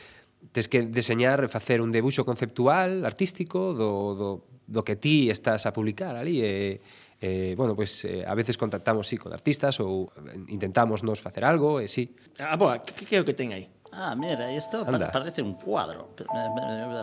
[0.55, 4.29] tes que deseñar, facer un debuxo conceptual, artístico do, do
[4.71, 6.79] do que ti estás a publicar ali e
[7.21, 10.09] eh, bueno, pues, eh, a veces contactamos sí, con artistas ou
[10.49, 12.09] intentamos nos facer algo, e eh, sí.
[12.41, 13.69] Ah, boa, que, que é o que ten aí?
[13.93, 15.11] Ah, mira, isto Anda.
[15.11, 16.15] parece un cuadro,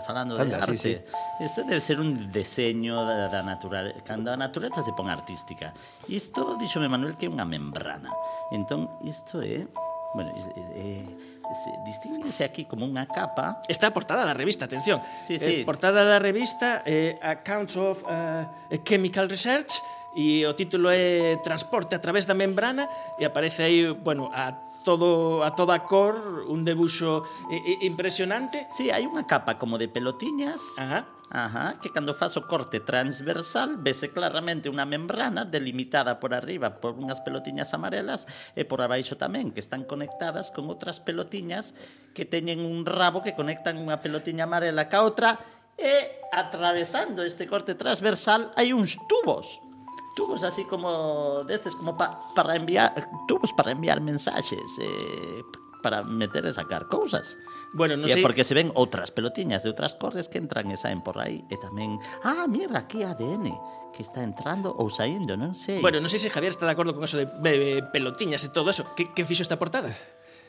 [0.02, 0.76] falando Anda, de arte.
[0.76, 1.62] Sí, sí.
[1.68, 5.70] Debe ser un deseño da, da naturaleza, cando a natureza se pon artística.
[6.08, 8.10] Isto, díxome Manuel, que é unha membrana.
[8.50, 9.68] Entón, isto é...
[10.16, 11.37] Bueno, é, é
[11.84, 13.62] distinguese aquí como unha capa.
[13.66, 15.00] Está a portada da revista, atención.
[15.24, 15.52] Sí, eh, sí.
[15.60, 18.44] Eh, portada da revista eh, Accounts of uh,
[18.84, 19.80] Chemical Research
[20.16, 22.88] e o título é Transporte a través da membrana
[23.20, 28.64] e aparece aí, bueno, a todo a toda cor, un debuxo eh, eh, impresionante.
[28.72, 31.04] Sí, hai unha capa como de pelotiñas Ajá.
[31.28, 36.96] Ajá, que cando faz o corte transversal vese claramente unha membrana delimitada por arriba por
[36.96, 38.24] unhas pelotiñas amarelas
[38.56, 41.76] e por abaixo tamén, que están conectadas con outras pelotiñas
[42.16, 45.36] que teñen un rabo que conectan unha pelotiña amarela ca outra
[45.76, 49.60] e atravesando este corte transversal hai uns tubos
[50.18, 52.90] tubos así como destes como pa, para enviar
[53.30, 55.42] tubos para enviar mensaxes eh,
[55.78, 57.38] para meter e sacar cousas.
[57.70, 58.18] Bueno, non sei...
[58.18, 61.46] Porque se ven outras pelotiñas de outras cores que entran e saen por aí.
[61.46, 63.54] E tamén, ah, mira, aquí ADN
[63.94, 65.78] que está entrando ou saindo, non sei.
[65.78, 68.74] Bueno, non sei se Javier está de acordo con eso de, de, pelotiñas e todo
[68.74, 68.90] eso.
[68.98, 69.94] Que, que fixo esta portada?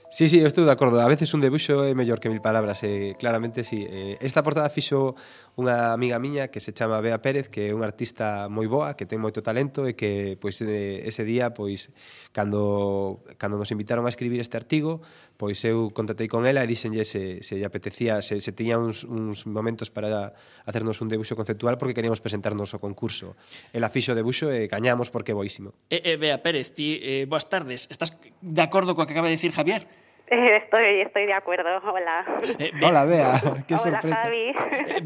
[0.10, 0.98] Sí, sí, eu estou de acordo.
[0.98, 3.86] A veces un debuxo é mellor que mil palabras, eh, claramente sí.
[3.86, 5.14] Eh, esta portada fixo
[5.60, 9.04] unha amiga miña que se chama Bea Pérez, que é unha artista moi boa, que
[9.04, 11.92] ten moito talento e que pois eh, ese día pois
[12.32, 15.04] cando cando nos invitaron a escribir este artigo,
[15.36, 19.04] pois eu contatei con ela e díxenlle se se lle apetecía, se se tiña uns
[19.04, 20.32] uns momentos para
[20.64, 23.36] hacernos un debuxo conceptual porque queríamos presentarnos ao concurso.
[23.76, 25.76] Ela fixo o debuxo e gañamos porque boísimo.
[25.92, 27.92] Eh, eh Bea Pérez, ti eh, boas tardes.
[27.92, 30.09] Estás de acordo coa que acaba de dicir Javier?
[30.32, 31.70] Eh, estoy, estoy de acuerdo.
[31.92, 32.26] Hola.
[32.60, 33.42] Eh, Be Hola, Bea.
[33.68, 34.16] Qué Hola, sorpresa.
[34.22, 34.54] Javi.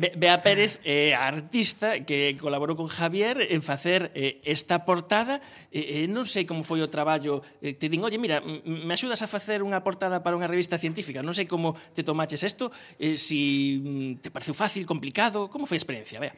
[0.04, 5.40] Eh, Bea Pérez, eh, artista que colaborou con Javier en facer eh, esta portada.
[5.72, 7.40] Eh, eh, non sei como foi o traballo.
[7.64, 11.24] Eh, te din, oye, mira, me axudas a facer unha portada para unha revista científica.
[11.24, 15.48] Non sei como te tomaches isto, eh, si mm, te pareceu fácil, complicado.
[15.48, 16.36] Como foi a experiencia, Bea?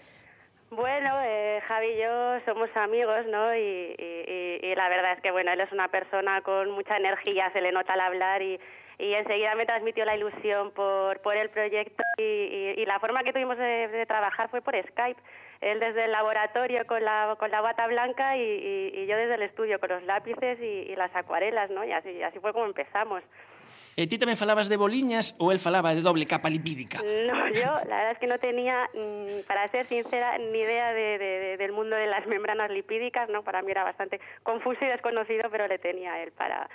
[0.72, 3.56] Bueno, eh, Javi y yo somos amigos, ¿no?
[3.56, 7.50] Y, y- y- la verdad es que, bueno, él es una persona con mucha energía,
[7.52, 8.60] se le nota al hablar y,
[8.98, 13.88] enseguida me transmitió la ilusión por, por el proyecto y, la forma que tuvimos de,
[13.90, 15.22] de trabajar fue por Skype.
[15.62, 19.80] Él desde el laboratorio con la, con la bata blanca y, yo desde el estudio
[19.80, 21.84] con los lápices y, y las acuarelas, ¿no?
[21.86, 23.24] Y así, así fue como empezamos.
[23.96, 27.00] Eh, ti tamén falabas de boliñas ou el falaba de doble capa lipídica?
[27.00, 31.16] No, yo la verdad es que no tenía, mm, para ser sincera, ni idea de,
[31.16, 33.48] de, de, del mundo de las membranas lipídicas, ¿no?
[33.48, 36.68] Para mí era bastante confuso y desconocido, pero le tenía a él para,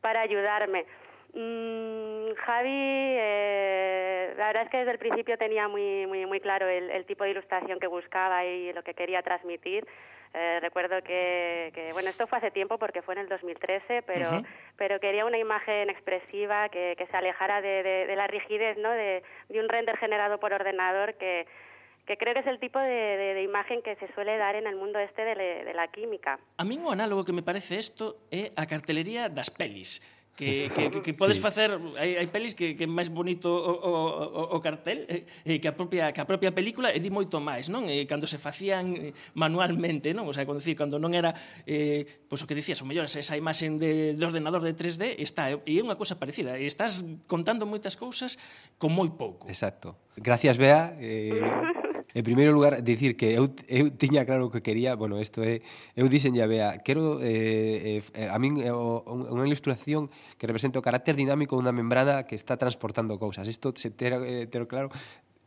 [0.00, 0.86] para ayudarme.
[1.34, 6.68] Mm, Javi, eh, la verdad es que desde el principio tenía muy, muy, muy claro
[6.68, 9.86] el, el tipo de ilustración que buscaba y lo que quería transmitir.
[10.34, 14.42] Eh, recuerdo que, que, bueno, esto fue hace tiempo porque fue en el 2013, pero,
[14.76, 18.90] pero quería una imagen expresiva que, que se alejara de, de- de la rigidez, ¿no?
[18.90, 21.46] De, de un render generado por ordenador que,
[22.06, 24.66] que creo que es el tipo de, de- de imagen que se suele dar en
[24.66, 26.38] el mundo este de, le- de la química.
[26.58, 30.04] A min o análogo que me parece isto é a cartelería das pelis
[30.38, 31.42] que, que, que, que podes sí.
[31.42, 35.26] facer hai, hai pelis que, que é máis bonito o, o, o, o cartel eh,
[35.42, 37.90] eh que a propia que a propia película e di moito máis, non?
[37.90, 40.30] Eh, cando se facían eh, manualmente, non?
[40.30, 41.34] O sea, quando decir, cando non era
[41.66, 45.50] eh, pois o que dicías, o mellor esa imaxe de, de ordenador de 3D está
[45.50, 48.38] eh, e é unha cousa parecida, e estás contando moitas cousas
[48.78, 49.50] con moi pouco.
[49.50, 49.98] Exacto.
[50.14, 50.94] Gracias, Bea.
[51.02, 51.42] Eh,
[52.18, 55.62] En primeiro lugar, dicir que eu, eu tiña claro o que quería, bueno, isto é,
[55.94, 60.82] eu dixen a Bea, quero eh, eh, a min eh, unha ilustración que representa o
[60.82, 63.46] carácter dinámico dunha membrana que está transportando cousas.
[63.46, 64.90] Isto se ter, eh, ter claro.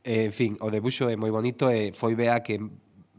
[0.07, 2.55] Eh, en fin, o debuxo é moi bonito e eh, foi Bea que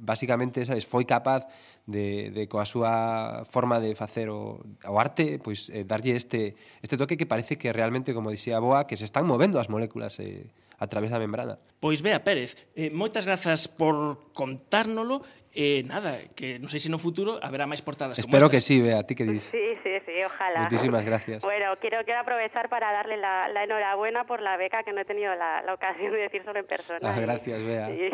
[0.01, 1.45] basicamente, sabes, foi capaz
[1.85, 6.97] de, de coa súa forma de facer o, o arte, pois eh, darlle este, este
[6.97, 10.49] toque que parece que realmente, como dixía Boa, que se están movendo as moléculas eh,
[10.83, 11.63] a través da membrana.
[11.79, 16.97] Pois Bea Pérez, eh, moitas grazas por contárnolo e nada, que non sei se no
[16.97, 18.73] futuro haberá máis portadas Espero como que estas.
[18.73, 19.53] sí, Bea, ti que dis.
[19.53, 20.65] Sí, sí, sí, ojalá.
[20.65, 21.45] Muchísimas gracias.
[21.45, 25.05] Bueno, quiero, quiero aprovechar para darle la, la enhorabuena por la beca, que no he
[25.05, 27.05] tenido la, la ocasión de decir solo en persona.
[27.05, 27.85] Ah, gracias, Bea.
[27.93, 28.09] Y,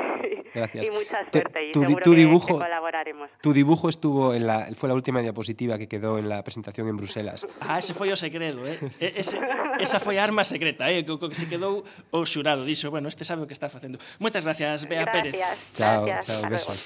[0.52, 0.88] Gracias.
[0.88, 3.31] y mucha Te- suerte, y tu seguro tu que- dibujo- que colaboraremos.
[3.40, 6.96] Tu dibujo estuvo en la, fue la última diapositiva que quedó en la presentación en
[6.96, 7.46] Bruselas.
[7.62, 8.83] Ah, ese foi o segredo, eh?
[8.98, 9.38] E- Ese,
[9.79, 12.67] esa foi a arma secreta, eh, co que se quedou o xurado.
[12.67, 13.99] Dixo, bueno, este sabe o que está facendo.
[14.19, 15.35] Moitas gracias, Bea gracias, Pérez.
[15.75, 16.79] Chao, gracias, chao, besos.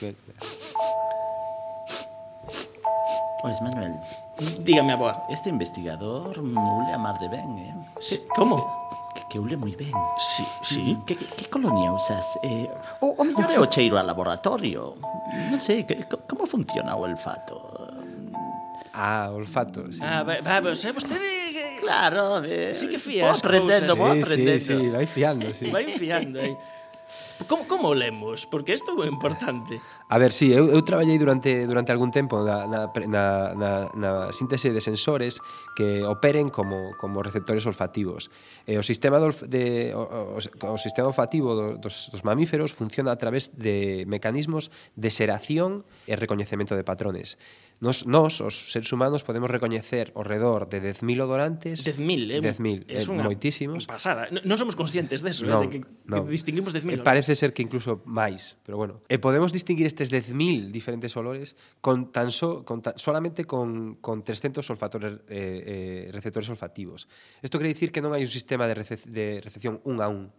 [3.43, 3.99] Pois, Manuel.
[4.63, 5.27] Dígame, aboa.
[5.29, 7.75] Este investigador ule a mar de ben, eh?
[8.01, 8.63] Sí, como?
[9.15, 9.91] Que, que ule moi ben.
[10.19, 10.83] Sí, sí.
[11.07, 12.39] Que, que, que colonia usas?
[12.47, 12.71] Eh,
[13.03, 14.95] o, o mellor é o cheiro a laboratorio.
[15.51, 17.59] Non sei, que, como funciona o olfato?
[18.95, 19.91] Ah, olfato.
[19.91, 19.99] Sí.
[19.99, 20.87] Ah, va, va, sí.
[20.95, 21.42] vostede eh,
[21.83, 24.63] Claro, eh, sí que fía as aprendendo, vou aprendendo.
[24.63, 25.67] Sí, sí, vai fiando, sí.
[25.67, 26.55] Vai fiando eh.
[26.55, 26.55] aí.
[27.49, 28.47] Como, como lemos?
[28.47, 29.83] Porque isto é importante.
[30.09, 34.11] A ver, sí, eu, eu traballei durante, durante algún tempo na, na, na, na, na
[34.33, 35.43] síntese de sensores
[35.75, 38.31] que operen como, como receptores olfativos.
[38.63, 43.11] E o sistema, do, de, o, o, o sistema olfativo do, dos, dos mamíferos funciona
[43.11, 47.37] a través de mecanismos de xeración e recoñecemento de patrones.
[47.83, 51.83] Nos, nos, os seres humanos, podemos recoñecer ao redor de 10.000 odorantes.
[51.83, 52.39] 10.000, eh?
[52.39, 53.91] 10.000, é eh, unha moitísimos.
[53.91, 54.31] pasada.
[54.31, 55.67] Non somos conscientes deso, eh, non, eh?
[55.67, 56.23] de que, non.
[56.23, 57.03] que distinguimos 10.000.
[57.03, 59.03] Eh, parece ser que incluso máis, pero bueno.
[59.11, 64.23] E podemos distinguir estes 10.000 diferentes olores con tan so, con tan, solamente con, con
[64.23, 67.11] 300 olfatores, eh, eh, receptores olfativos.
[67.43, 70.31] Isto quere dicir que non hai un sistema de, rece de recepción un a un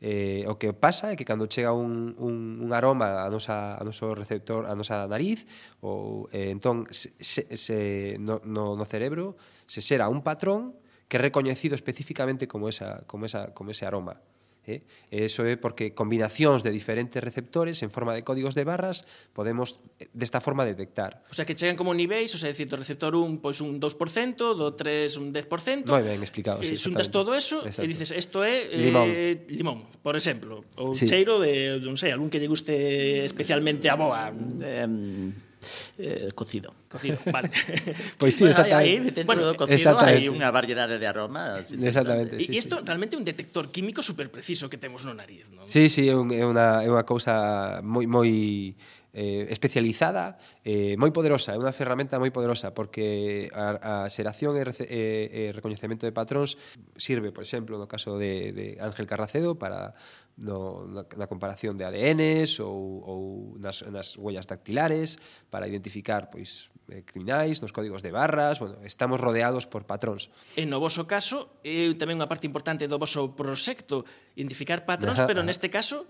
[0.00, 3.82] Eh, o que pasa é que cando chega un, un, un aroma a nosa, a
[3.82, 5.48] noso receptor, a nosa nariz,
[5.80, 10.76] ou, eh, entón se, se, no, no, no cerebro se xera un patrón
[11.08, 14.20] que é recoñecido especificamente como, esa, como, esa, como ese aroma.
[14.66, 14.82] Eh?
[15.14, 19.78] E iso é porque combinacións de diferentes receptores en forma de códigos de barras podemos
[20.10, 21.22] desta forma detectar.
[21.30, 24.58] O sea que chegan como niveis, o sea, decir, do receptor 1 pois un 2%,
[24.58, 25.86] do 3 un 10%.
[25.86, 27.86] Moi ben explicado, sí, eh, Xuntas todo eso Exacto.
[27.86, 29.06] e dices, isto é limón.
[29.06, 31.06] Eh, limón, por exemplo, ou sí.
[31.06, 34.34] cheiro de, non sei, algún que lle guste especialmente a boa.
[34.34, 35.46] Eh,
[35.98, 36.74] eh, cocido.
[36.88, 37.50] Cocido, vale.
[38.18, 38.74] pois sí, bueno, exactamente.
[38.74, 41.70] Aí, dentro bueno, do cocido hai unha variedade de aromas.
[41.72, 42.36] Exactamente.
[42.38, 42.84] E sí, isto sí.
[42.84, 45.66] realmente un detector químico super preciso que temos no nariz, non?
[45.66, 48.74] Sí, sí, é, un, é, unha, é unha cousa moi moi
[49.16, 54.62] eh, especializada eh, moi poderosa, é unha ferramenta moi poderosa porque a, a xeración e,
[54.62, 56.60] rece, e, e recoñecemento de patróns
[57.00, 59.96] sirve, por exemplo, no caso de, de Ángel Carracedo para
[60.36, 63.20] no, na, na comparación de ADNs ou, ou
[63.56, 65.16] nas, nas huellas dactilares
[65.48, 70.28] para identificar pois eh, criminais, nos códigos de barras, bueno, estamos rodeados por patróns.
[70.54, 74.04] E no voso caso, é tamén unha parte importante do voso proxecto
[74.36, 75.48] identificar patróns, ajá, pero ajá.
[75.48, 76.04] neste caso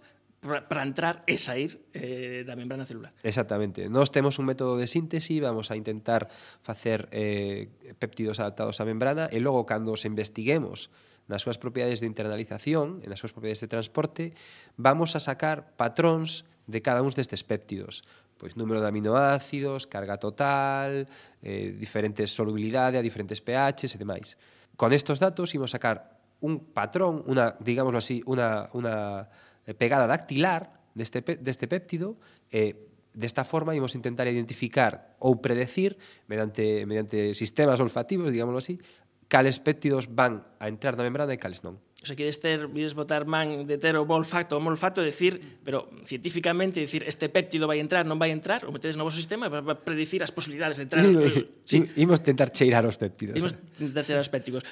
[0.47, 3.11] para entrar e sair eh, da membrana celular.
[3.23, 3.89] Exactamente.
[3.89, 6.29] Nós temos un método de síntesi, vamos a intentar
[6.63, 10.93] facer eh, péptidos adaptados á membrana e logo cando os investiguemos
[11.27, 14.25] nas súas propiedades de internalización e nas súas propiedades de transporte,
[14.79, 18.07] vamos a sacar patróns de cada uns destes péptidos.
[18.37, 21.09] Pois número de aminoácidos, carga total,
[21.43, 24.37] eh, diferentes solubilidade a diferentes pHs e demais.
[24.77, 29.29] Con estos datos imos sacar un patrón, una, digámoslo así, una, una
[29.65, 32.21] eh, pegada dactilar deste, deste péptido
[32.53, 32.73] e eh,
[33.17, 35.97] desta forma imos intentar identificar ou predecir
[36.29, 38.77] mediante mediante sistemas olfativos, digámoslo así,
[39.29, 41.83] cales péptidos van a entrar na membrana e cales non.
[42.03, 45.91] O sea, queres ter, vides botar man de ter o molfato, o molfato, decir, pero
[46.07, 49.75] científicamente, decir, este péptido vai entrar, non vai entrar, o metedes no vosso sistema, vai
[49.75, 51.03] predicir as posibilidades de entrar.
[51.67, 51.83] sí.
[51.99, 53.35] Imos tentar cheirar os péptidos.
[53.35, 54.63] Imos tentar cheirar os péptidos.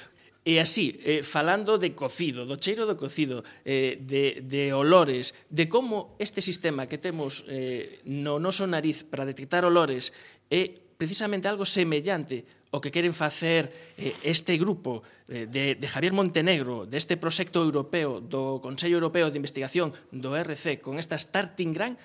[0.45, 5.65] E así, eh, falando de cocido, do cheiro do cocido, eh, de, de olores, de
[5.65, 10.13] como este sistema que temos eh, no noso nariz para detectar olores
[10.47, 12.45] é precisamente algo semellante
[12.75, 14.99] o que queren facer eh, este grupo
[15.31, 20.83] eh, de, de Javier Montenegro, deste proxecto europeo do Consello Europeo de Investigación do RC
[20.83, 21.95] con esta Starting Grant,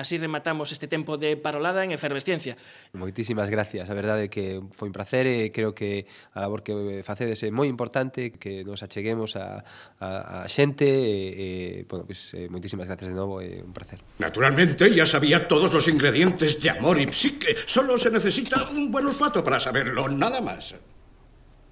[0.00, 2.56] así rematamos este tempo de parolada en efervesciencia.
[2.92, 7.44] Moitísimas gracias, a verdade que foi un placer e creo que a labor que facedes
[7.44, 9.62] é moi importante que nos acheguemos a,
[10.00, 14.00] a, a xente e, e bueno, pues, eh, moitísimas gracias de novo é un placer.
[14.18, 17.54] Naturalmente, ya sabía todos los ingredientes de amor y psique.
[17.66, 20.74] Solo se necesita un buen olfato para saberlo, nada más.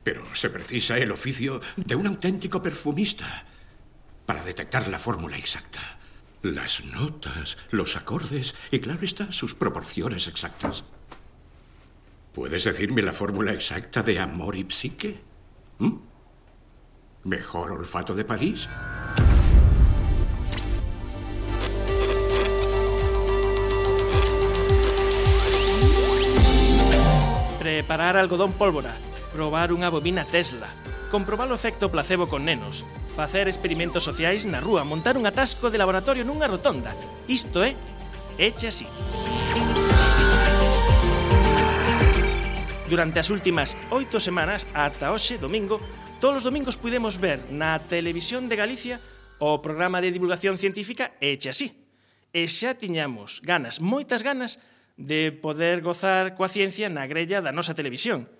[0.04, 3.44] Pero se precisa el oficio de un auténtico perfumista
[4.24, 5.97] para detectar la fórmula exacta.
[6.42, 10.84] Las notas, los acordes y, claro está, sus proporciones exactas.
[12.32, 15.20] ¿Puedes decirme la fórmula exacta de amor y psique?
[15.78, 15.94] ¿Mm?
[17.24, 18.68] ¿Mejor olfato de París?
[27.58, 28.94] Preparar algodón pólvora,
[29.34, 30.70] probar unha bobina Tesla,
[31.10, 32.86] comprobar o efecto placebo con nenos,
[33.18, 36.94] facer experimentos sociais na rúa, montar un atasco de laboratorio nunha rotonda.
[37.26, 37.74] Isto é
[38.38, 38.86] Eche así.
[42.86, 45.82] Durante as últimas oito semanas, ata hoxe, domingo,
[46.22, 49.02] todos os domingos pudemos ver na televisión de Galicia
[49.42, 51.74] o programa de divulgación científica Eche así.
[52.30, 54.62] E xa tiñamos ganas, moitas ganas,
[54.94, 58.30] de poder gozar coa ciencia na grella da nosa televisión.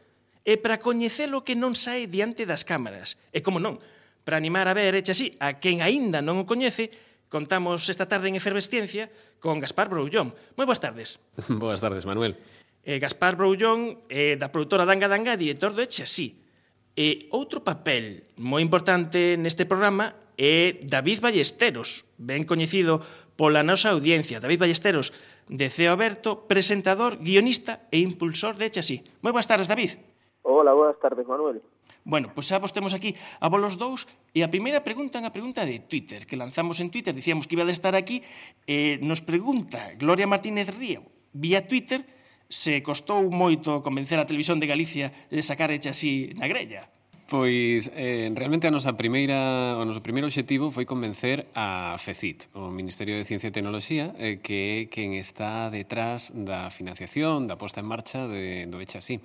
[0.47, 3.19] E para coñecelo que non sae diante das cámaras.
[3.35, 3.83] E como non,
[4.29, 6.93] para animar a ver, eche así, a quen aínda non o coñece,
[7.33, 9.09] contamos esta tarde en Efervesciencia
[9.41, 10.37] con Gaspar Broullón.
[10.53, 11.17] Moi boas tardes.
[11.49, 12.37] boas tardes, Manuel.
[12.85, 16.45] Eh, Gaspar Broullón, eh, da produtora Danga Danga, director do Eche así.
[16.93, 23.01] E eh, outro papel moi importante neste programa é David Ballesteros, ben coñecido
[23.33, 24.45] pola nosa audiencia.
[24.45, 25.17] David Ballesteros,
[25.49, 29.01] de Ceo Aberto, presentador, guionista e impulsor de Eche así.
[29.25, 29.97] Moi boas tardes, David.
[30.45, 31.65] Hola, boas tardes, Manuel.
[32.09, 35.29] Bueno, pois xa vos temos aquí a bolos dous e a primeira pregunta é unha
[35.29, 38.25] pregunta de Twitter que lanzamos en Twitter, dicíamos que iba a estar aquí
[38.65, 41.05] eh, nos pregunta Gloria Martínez Río
[41.37, 42.09] vía Twitter
[42.49, 46.89] se costou moito convencer a Televisión de Galicia de sacar hecha así na grella.
[47.29, 52.73] Pois, eh, realmente a nosa primeira, o noso primeiro obxectivo foi convencer a FECIT, o
[52.73, 57.85] Ministerio de Ciencia e Tecnoloxía, eh, que é quen está detrás da financiación, da posta
[57.85, 59.21] en marcha de, do Echa Así.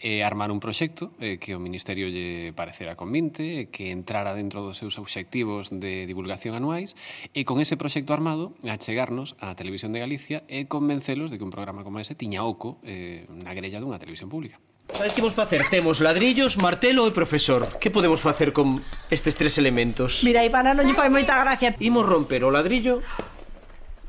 [0.00, 4.64] Eh, armar un proxecto eh, que o Ministerio lle parecera convinte, eh, que entrara dentro
[4.64, 6.96] dos seus obxectivos de divulgación anuais,
[7.36, 11.52] e con ese proxecto armado, achegarnos á Televisión de Galicia e convencelos de que un
[11.52, 14.56] programa como ese tiña oco eh, na grella dunha televisión pública.
[14.90, 15.62] Sabes que vos facer?
[15.70, 17.78] Temos ladrillos, martelo e profesor.
[17.78, 20.20] Que podemos facer con estes tres elementos?
[20.26, 21.72] Mira, Ivana non lle fai moita gracia.
[21.78, 23.00] Imos romper o ladrillo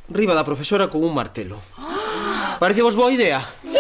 [0.10, 1.62] riba da profesora con un martelo.
[2.60, 3.40] Parece vos boa idea?
[3.64, 3.80] Sí!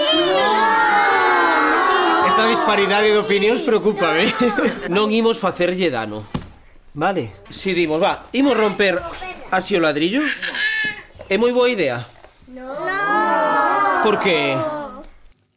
[2.27, 4.25] Esta disparidade de opinións preocupame.
[4.95, 6.23] Non imos facerlle dano.
[6.95, 8.97] Vale, si dimos, va, imos romper
[9.51, 10.23] así o ladrillo.
[11.29, 12.07] É moi boa idea.
[12.47, 12.73] Non.
[14.01, 14.55] Por que?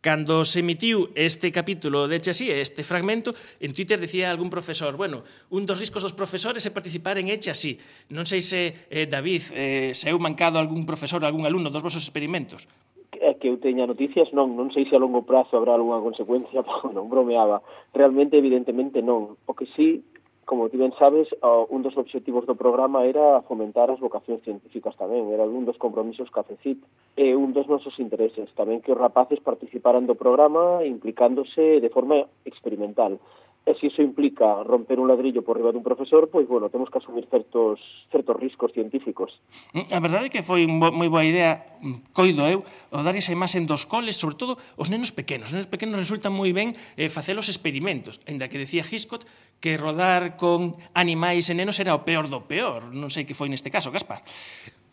[0.06, 4.94] Cando se emitiu este capítulo de Eche Así, este fragmento, en Twitter decía algún profesor,
[4.94, 7.74] bueno, un dos riscos dos profesores é participar en Eche Así.
[8.14, 12.06] Non sei se, eh, David, eh, se eu mancado algún profesor, algún alumno dos vosos
[12.06, 12.70] experimentos
[13.18, 16.62] é que eu teña noticias, non, non sei se a longo prazo habrá algunha consecuencia,
[16.66, 17.58] pero non bromeaba.
[17.90, 19.34] Realmente, evidentemente, non.
[19.50, 20.06] O que sí
[20.46, 25.34] Como ti ben sabes, un dos obxectivos do programa era fomentar as vocacións científicas tamén,
[25.34, 26.78] era un dos compromisos que a FECIT
[27.18, 32.30] e un dos nosos intereses, tamén que os rapaces participaran do programa implicándose de forma
[32.46, 33.18] experimental.
[33.66, 37.02] E se iso implica romper un ladrillo por riba dun profesor, pois, bueno, temos que
[37.02, 37.82] asumir certos,
[38.14, 39.34] certos riscos científicos.
[39.74, 42.62] Mm, a verdade é que foi moi boa idea, mm, coido eu,
[42.94, 45.50] o dar esa imaxe dos coles, sobre todo os nenos pequenos.
[45.50, 48.22] Os nenos pequenos resultan moi ben eh, facer os experimentos.
[48.30, 49.26] Ainda que decía Hitchcock
[49.58, 52.94] que rodar con animais e nenos era o peor do peor.
[52.94, 54.22] Non sei que foi neste caso, Gaspar.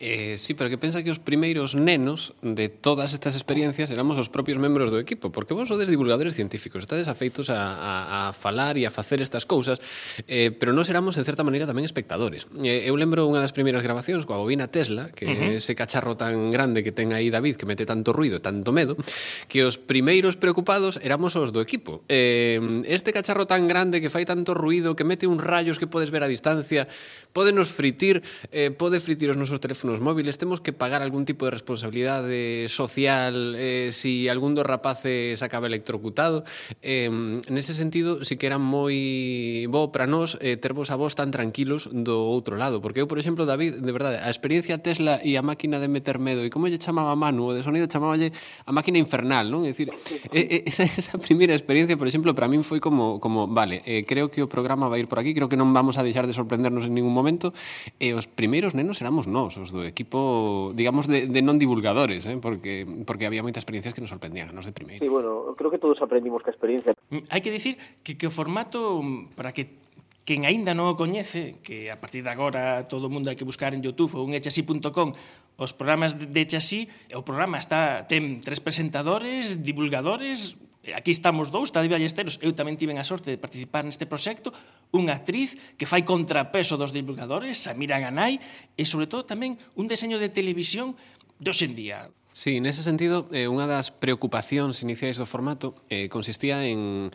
[0.04, 4.28] Eh, sí, pero que pensa que os primeiros nenos de todas estas experiencias éramos os
[4.28, 8.76] propios membros do equipo, porque vos sodes divulgadores científicos, estades afeitos a, a, a falar
[8.76, 9.80] e a facer estas cousas,
[10.28, 12.44] eh, pero nos éramos, en certa maneira, tamén espectadores.
[12.60, 15.56] Eh, eu lembro unha das primeiras grabacións coa bobina Tesla, que uh -huh.
[15.56, 19.00] ese cacharro tan grande que ten aí David, que mete tanto ruido, tanto medo,
[19.48, 22.04] que os primeiros preocupados éramos os do equipo.
[22.12, 22.60] Eh,
[22.92, 26.20] este cacharro tan grande que fai tanto ruido, que mete uns rayos que podes ver
[26.20, 26.92] a distancia,
[27.32, 28.20] pode nos fritir,
[28.52, 32.66] eh, pode fritir os nosos teléfonos nos móviles temos que pagar algún tipo de responsabilidade
[32.66, 36.42] social eh, si algún dos rapaces acaba electrocutado
[36.82, 37.06] eh,
[37.46, 41.86] nese sentido si que era moi bo para nós eh, tervos a vos tan tranquilos
[41.94, 45.46] do outro lado porque eu por exemplo David de verdade a experiencia Tesla e a
[45.46, 48.34] máquina de meter medo e como lle chamaba Manu o de sonido chamáballe
[48.66, 49.62] a máquina infernal non?
[49.62, 49.94] É dicir,
[50.34, 54.26] eh, esa, esa primeira experiencia por exemplo para min foi como, como vale eh, creo
[54.26, 56.82] que o programa vai ir por aquí creo que non vamos a deixar de sorprendernos
[56.82, 57.54] en ningún momento
[58.02, 62.38] e os primeiros nenos éramos nós os do equipo, digamos, de, de non divulgadores, eh?
[62.38, 65.02] porque, porque había moitas experiencias que nos sorprendían nos de primeiro.
[65.02, 66.94] Sí, bueno, creo que todos aprendimos que experiencia.
[67.10, 67.74] Mm, hai que dicir
[68.06, 69.82] que, que o formato, mm, para que
[70.22, 73.44] quen aínda non o coñece, que a partir de agora todo o mundo hai que
[73.44, 75.10] buscar en Youtube ou en echasí.com
[75.56, 81.72] os programas de Echasí, o programa está ten tres presentadores, divulgadores, Eh, aquí estamos dous,
[81.72, 84.52] Tade Ballesteros, eu tamén tiven a sorte de participar neste proxecto,
[84.92, 88.36] unha actriz que fai contrapeso dos divulgadores, Samira Ganai,
[88.76, 90.92] e sobre todo tamén un deseño de televisión
[91.40, 92.12] de día.
[92.34, 97.08] Sí, nese sentido, eh, unha das preocupacións iniciais do formato eh, consistía en,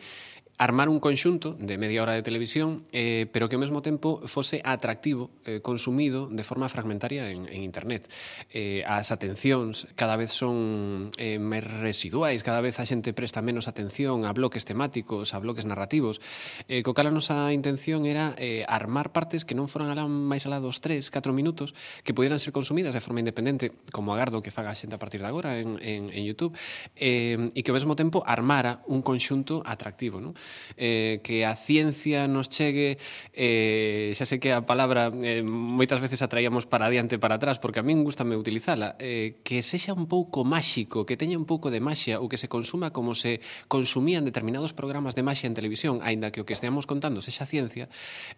[0.60, 4.60] armar un conxunto de media hora de televisión eh, pero que ao mesmo tempo fose
[4.60, 8.12] atractivo eh, consumido de forma fragmentaria en, en internet
[8.52, 13.72] eh, as atencións cada vez son eh, máis residuais cada vez a xente presta menos
[13.72, 16.20] atención a bloques temáticos, a bloques narrativos
[16.68, 20.44] eh, co cal a nosa intención era eh, armar partes que non foran alá máis
[20.44, 21.72] alá dos 3, 4 minutos
[22.04, 25.24] que pudieran ser consumidas de forma independente como agardo que faga a xente a partir
[25.24, 26.52] de agora en, en, en Youtube
[27.00, 30.36] eh, e que ao mesmo tempo armara un conxunto atractivo, non?
[30.76, 32.98] eh, que a ciencia nos chegue,
[33.32, 37.58] eh, xa sei que a palabra eh, moitas veces a traíamos para adiante para atrás,
[37.58, 41.72] porque a min gustame utilizala, eh, que sexa un pouco máxico, que teña un pouco
[41.72, 46.00] de maxia, ou que se consuma como se consumían determinados programas de maxia en televisión,
[46.02, 47.88] aínda que o que esteamos contando sexa ciencia,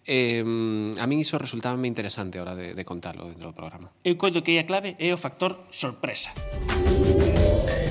[0.07, 3.91] eh, a min iso resultaba interesante a hora de, de contalo dentro do programa.
[4.07, 6.31] Eu coido que a clave é o factor sorpresa.
[6.73, 7.82] Música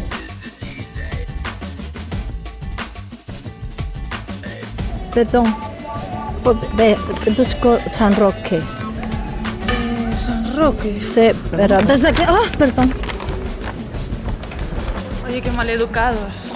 [5.13, 5.53] Perdón.
[7.37, 8.57] Busco San Roque.
[8.57, 10.99] Eh, San Roque.
[11.01, 12.23] Sí, pero desde que...
[12.23, 12.91] Ah, perdón.
[15.27, 16.51] Oye, qué maleducados.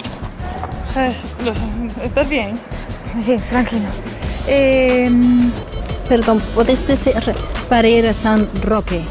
[0.93, 1.17] ¿Sabes?
[1.43, 1.57] Los...
[2.03, 2.55] ¿Estás bien?
[3.21, 3.87] Sí, tranquilo.
[4.47, 5.09] Eh,
[6.07, 7.13] perdón, ¿puedes decir
[7.67, 9.03] para ir a San Roque?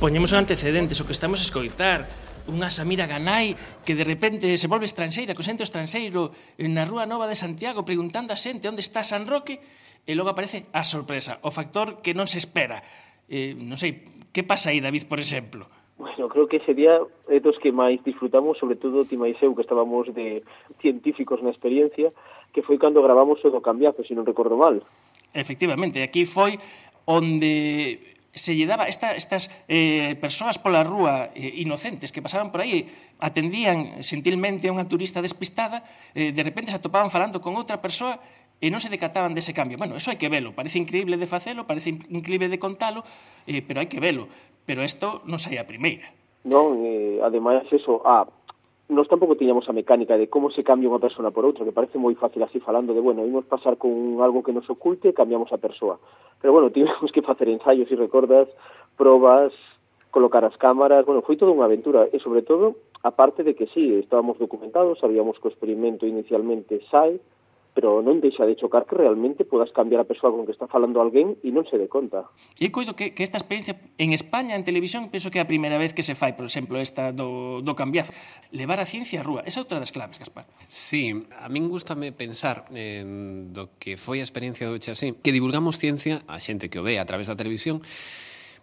[0.00, 2.06] Poñemos antecedentes, o que estamos a escoitar
[2.48, 3.52] unha Samira Ganai
[3.84, 8.32] que de repente se volve estranxeira, co xente estranxeiro na Rúa Nova de Santiago preguntando
[8.32, 9.60] a xente onde está San Roque
[10.08, 12.80] e logo aparece a sorpresa, o factor que non se espera.
[13.28, 14.00] Eh, non sei,
[14.32, 15.68] que pasa aí, David, por exemplo?
[16.00, 16.96] Bueno, creo que ese día
[17.28, 20.40] é dos que máis disfrutamos, sobre todo ti máis eu, que estábamos de
[20.80, 22.08] científicos na experiencia,
[22.56, 24.80] que foi cando gravamos o do cambiazo, se non recordo mal.
[25.36, 26.56] Efectivamente, aquí foi
[27.04, 32.62] onde se lle daba esta, estas eh, persoas pola rúa eh, inocentes que pasaban por
[32.62, 32.86] aí
[33.18, 35.82] atendían sentilmente a unha turista despistada
[36.14, 38.22] eh, de repente se atopaban falando con outra persoa
[38.58, 39.78] e non se decataban dese cambio.
[39.78, 43.06] Bueno, eso hai que velo, parece increíble de facelo, parece increíble de contalo,
[43.46, 44.26] eh, pero hai que velo.
[44.66, 46.10] Pero isto non sai a primeira.
[46.42, 48.24] Non, eh, ademais, eso, a ah,
[48.88, 52.00] nos tampouco tiñamos a mecánica de como se cambia unha persona por outra, que parece
[52.00, 53.92] moi fácil así falando de, bueno, imos pasar con
[54.24, 56.00] algo que nos oculte e cambiamos a persoa.
[56.40, 58.48] Pero, bueno, tivemos que facer ensaios, e recordas,
[58.96, 59.52] probas,
[60.08, 63.92] colocar as cámaras, bueno, foi toda unha aventura, e sobre todo, aparte de que sí,
[64.00, 67.20] estábamos documentados, sabíamos que o experimento inicialmente sai,
[67.78, 70.98] pero non deixa de chocar que realmente podas cambiar a persoa con que está falando
[70.98, 72.26] alguén e non se dé conta.
[72.58, 75.78] E coido que, que esta experiencia en España, en televisión, penso que é a primeira
[75.78, 78.10] vez que se fai, por exemplo, esta do, do cambiazo.
[78.50, 80.50] Levar a ciencia a rúa, esa é outra das claves, Gaspar.
[80.66, 85.30] Sí, a min gustame pensar en do que foi a experiencia do Che así, que
[85.30, 87.78] divulgamos ciencia a xente que o ve a través da televisión,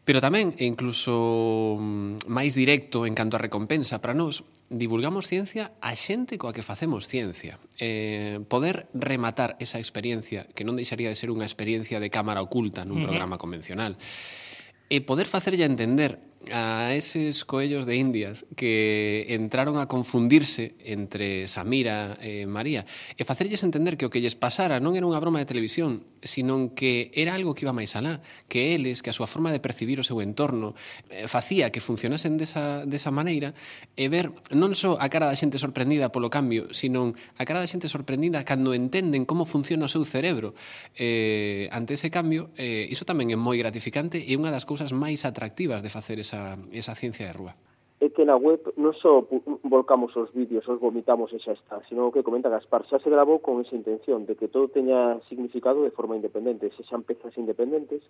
[0.05, 5.73] Pero tamén, e incluso mm, máis directo en canto a recompensa para nós, divulgamos ciencia
[5.81, 7.57] a xente coa que facemos ciencia.
[7.81, 12.85] Eh, poder rematar esa experiencia, que non deixaría de ser unha experiencia de cámara oculta
[12.85, 13.09] nun uh -huh.
[13.09, 13.97] programa convencional,
[14.93, 16.21] e poder facerlle entender
[16.51, 22.85] a eses coellos de indias que entraron a confundirse entre Samira e María
[23.17, 26.75] e facerlles entender que o que lles pasara non era unha broma de televisión, sino
[26.77, 28.21] que era algo que iba máis alá,
[28.51, 30.77] que eles, que a súa forma de percibir o seu entorno
[31.09, 33.57] eh, facía que funcionasen desa, desa maneira
[33.97, 37.69] e ver non só a cara da xente sorprendida polo cambio, sino a cara da
[37.69, 40.53] xente sorprendida cando entenden como funciona o seu cerebro
[40.93, 45.23] eh, ante ese cambio, eh, iso tamén é moi gratificante e unha das cousas máis
[45.23, 47.53] atractivas de facer esa esa, esa ciencia de rúa?
[48.03, 49.23] É que na web non só
[49.63, 53.39] volcamos os vídeos, os vomitamos e xa está, sino que comenta Gaspar, xa se grabou
[53.39, 58.03] con esa intención de que todo teña significado de forma independente, se xa pezas independentes,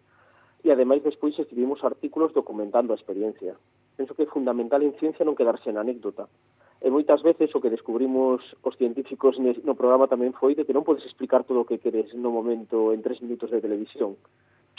[0.65, 3.53] e ademais despois escribimos artículos documentando a experiencia.
[3.93, 6.25] Penso que é fundamental en ciencia non quedarse na anécdota,
[6.85, 10.85] E moitas veces o que descubrimos os científicos no programa tamén foi de que non
[10.85, 14.19] podes explicar todo o que queres no momento en tres minutos de televisión.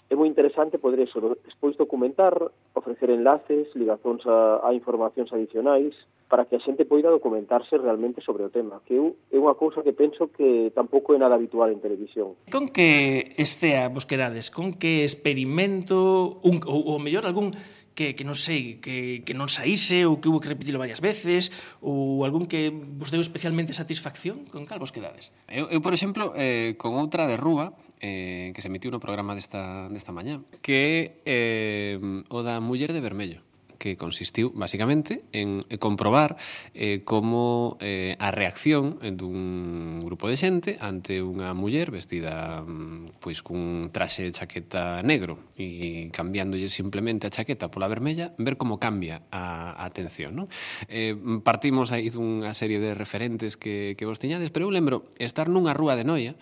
[0.06, 2.38] É moi interesante poder eso, despois documentar,
[2.78, 5.98] ofrecer enlaces, ligazóns a, a informacións adicionais,
[6.30, 9.82] para que a xente poida documentarse realmente sobre o tema, que eu, é unha cousa
[9.82, 12.38] que penso que tampouco é nada habitual en televisión.
[12.50, 14.54] Con que estea quedades?
[14.54, 17.54] Con que experimento, un, ou, ou mellor algún
[17.96, 21.48] que, que non sei, que, que non saíse ou que hubo que repetilo varias veces
[21.80, 25.32] ou algún que vos deu especialmente satisfacción con cal vos quedades?
[25.48, 29.34] Eu, eu por exemplo, eh, con outra de Rúa, eh, que se emitiu no programa
[29.34, 31.96] desta, desta mañá, que é eh,
[32.28, 33.46] o da muller de vermello
[33.78, 36.36] que consistiu basicamente en eh, comprobar
[36.74, 43.44] eh, como eh, a reacción dun grupo de xente ante unha muller vestida mm, pois
[43.44, 49.22] cun traxe de chaqueta negro e cambiándolle simplemente a chaqueta pola vermella, ver como cambia
[49.30, 50.34] a, a atención.
[50.36, 50.46] Non?
[50.88, 55.52] Eh, partimos aí dunha serie de referentes que, que vos tiñades, pero eu lembro estar
[55.52, 56.34] nunha rúa de Noia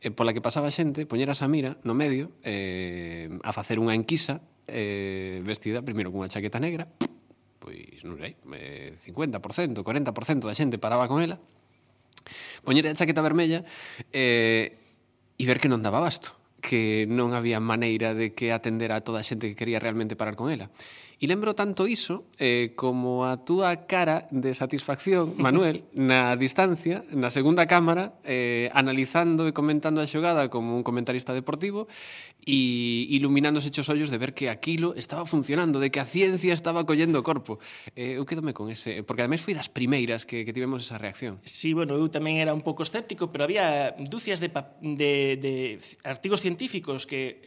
[0.00, 4.40] eh, pola que pasaba xente, poñer a Samira no medio eh, a facer unha enquisa
[4.70, 6.86] eh, vestida primeiro cunha chaqueta negra,
[7.58, 11.42] pois non sei, eh, 50%, 40% da xente paraba con ela,
[12.62, 13.66] poñer a chaqueta vermella
[14.14, 14.78] eh,
[15.38, 19.22] e ver que non daba basto que non había maneira de que atender a toda
[19.22, 20.70] a xente que quería realmente parar con ela.
[21.18, 27.34] E lembro tanto iso eh, como a túa cara de satisfacción, Manuel, na distancia, na
[27.34, 31.90] segunda cámara, eh, analizando e comentando a xogada como un comentarista deportivo
[32.46, 36.86] e iluminándose os ollos de ver que aquilo estaba funcionando, de que a ciencia estaba
[36.86, 37.58] collendo o corpo.
[37.98, 41.42] Eh, eu quedome con ese, porque ademais foi das primeiras que, que tivemos esa reacción.
[41.42, 44.54] Sí, bueno, eu tamén era un pouco escéptico, pero había dúcias de,
[44.86, 45.54] de, de
[46.06, 47.42] artigos científicos que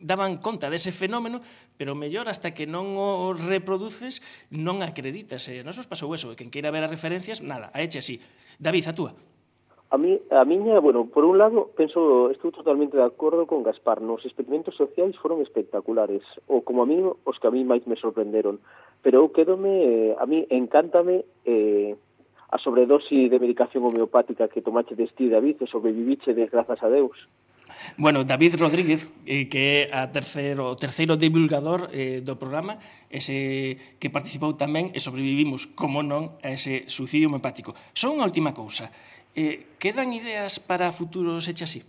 [0.00, 1.40] daban conta dese fenómeno,
[1.76, 4.20] pero mellor hasta que non o reproduces
[4.52, 5.48] non acreditas.
[5.48, 5.66] E eh?
[5.66, 8.20] os pasou eso, e quen queira ver as referencias, nada, a eche así.
[8.58, 9.12] David, a túa.
[9.88, 14.02] A, mí, a miña, bueno, por un lado, penso, estou totalmente de acordo con Gaspar,
[14.02, 17.94] nos experimentos sociais foron espectaculares, ou como a mí, os que a mí máis me
[17.94, 18.58] sorprenderon,
[18.98, 21.94] pero eu quedome, eh, a mí encántame eh,
[22.50, 27.14] a sobredosi de medicación homeopática que tomache desti, David, e sobreviviche, desgrazas a Deus.
[27.96, 32.78] Bueno, David Rodríguez, eh, que é a terceiro, o terceiro divulgador eh, do programa,
[33.08, 37.72] ese que participou tamén e sobrevivimos, como non, a ese suicidio hemopático.
[37.94, 38.90] Só unha última cousa.
[39.36, 41.84] Eh, quedan ideas para futuros hecha así?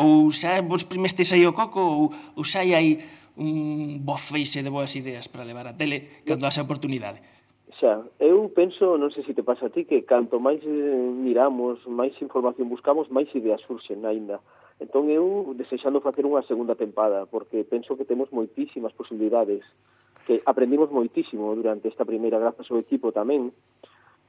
[0.00, 2.02] Ou xa vos primestes aí o coco ou,
[2.36, 3.00] ou xa hai
[3.36, 7.20] un bo feixe de boas ideas para levar a tele cando haxe oportunidade?
[7.80, 11.80] Xa, eu penso, non sei se te pasa a ti, que canto máis eh, miramos,
[11.88, 14.38] máis información buscamos, máis ideas surxen aínda.
[14.80, 19.64] Entón eu desexando facer unha segunda tempada, porque penso que temos moitísimas posibilidades,
[20.26, 23.50] que aprendimos moitísimo durante esta primeira grazas ao equipo tamén,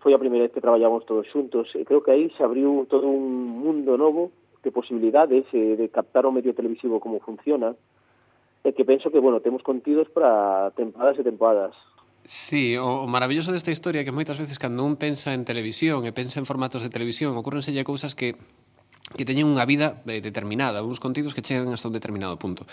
[0.04, 3.08] foi a primeira vez que traballamos todos xuntos, e creo que aí se abriu todo
[3.08, 7.76] un mundo novo de posibilidades eh, de captar o medio televisivo como funciona,
[8.64, 11.76] e que penso que, bueno, temos contidos para tempadas e tempadas.
[12.24, 16.08] Sí, o, o maravilloso desta historia é que moitas veces cando un pensa en televisión
[16.08, 18.40] e pensa en formatos de televisión, ocurrenselle cousas que
[19.14, 22.66] que teñen unha vida eh, determinada, uns contidos que chegan hasta un determinado punto.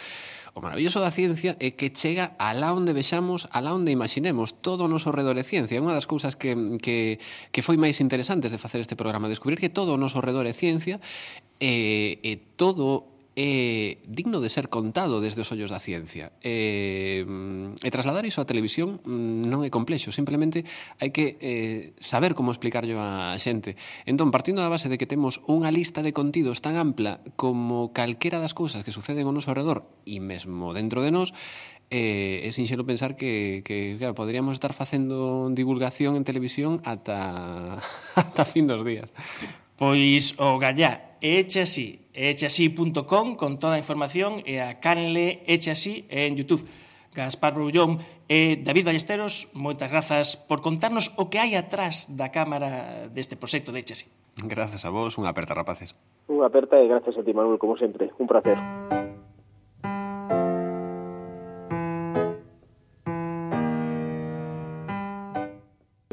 [0.53, 4.91] O maravilloso da ciencia é que chega alá onde vexamos, alá onde imaginemos, todo o
[4.91, 5.79] noso redor é ciencia.
[5.79, 7.23] É unha das cousas que, que,
[7.55, 10.55] que foi máis interesantes de facer este programa, descubrir que todo o noso redor é
[10.57, 10.99] ciencia
[11.63, 16.35] e, e todo é digno de ser contado desde os ollos da ciencia.
[16.43, 17.23] E,
[17.83, 20.67] e trasladar iso á televisión mm, non é complexo, simplemente
[20.99, 23.79] hai que eh, saber como explicarlo á xente.
[24.03, 28.43] Entón, partindo da base de que temos unha lista de contidos tan ampla como calquera
[28.43, 31.31] das cousas que suceden ao noso redor e mesmo dentro de nós,
[31.91, 37.83] eh, é sinxelo pensar que, que claro, poderíamos estar facendo divulgación en televisión ata,
[38.19, 39.11] ata fin dos días.
[39.79, 46.37] Pois o gallá, eche así, echeasí.com con toda a información e a canle echeasi en
[46.37, 46.65] Youtube.
[47.11, 47.99] Gaspar Brullón
[48.31, 53.75] e David Ballesteros, moitas grazas por contarnos o que hai atrás da cámara deste proxecto
[53.75, 54.07] de Echeasi.
[54.47, 55.99] Grazas a vos, unha aperta rapaces.
[56.31, 58.55] Unha aperta e grazas a ti Manuel, como sempre, un placer.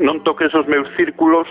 [0.07, 1.45] non toques os meus círculos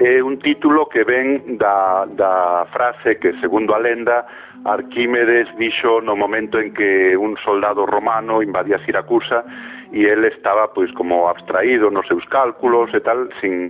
[0.00, 4.24] é un título que ven da, da frase que, segundo a lenda,
[4.64, 9.44] Arquímedes dixo no momento en que un soldado romano invadía Siracusa
[9.92, 13.68] e ele estaba pois como abstraído nos seus cálculos e tal, sin,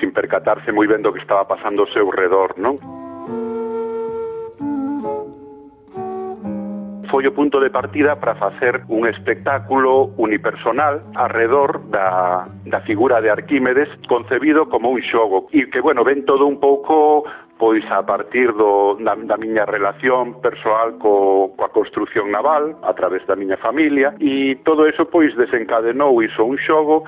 [0.00, 2.80] sin percatarse moi ben do que estaba pasando ao seu redor, non?
[7.10, 13.30] foi o punto de partida para facer un espectáculo unipersonal arredor da, da figura de
[13.30, 17.24] Arquímedes concebido como un xogo e que, bueno, ven todo un pouco
[17.58, 23.24] pois a partir do, da, da miña relación persoal co, coa construción naval a través
[23.24, 27.04] da miña familia e todo eso pois desencadenou iso un xogo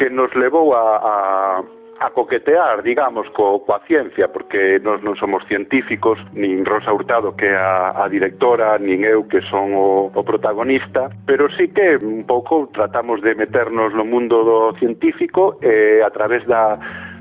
[0.00, 1.14] que nos levou a, a
[2.00, 7.44] a coquetear, digamos, co, coa ciencia, porque nós non somos científicos, nin Rosa Hurtado, que
[7.44, 12.24] é a, a directora, nin eu, que son o, o protagonista, pero sí que un
[12.24, 16.80] pouco tratamos de meternos no mundo do científico eh, a través da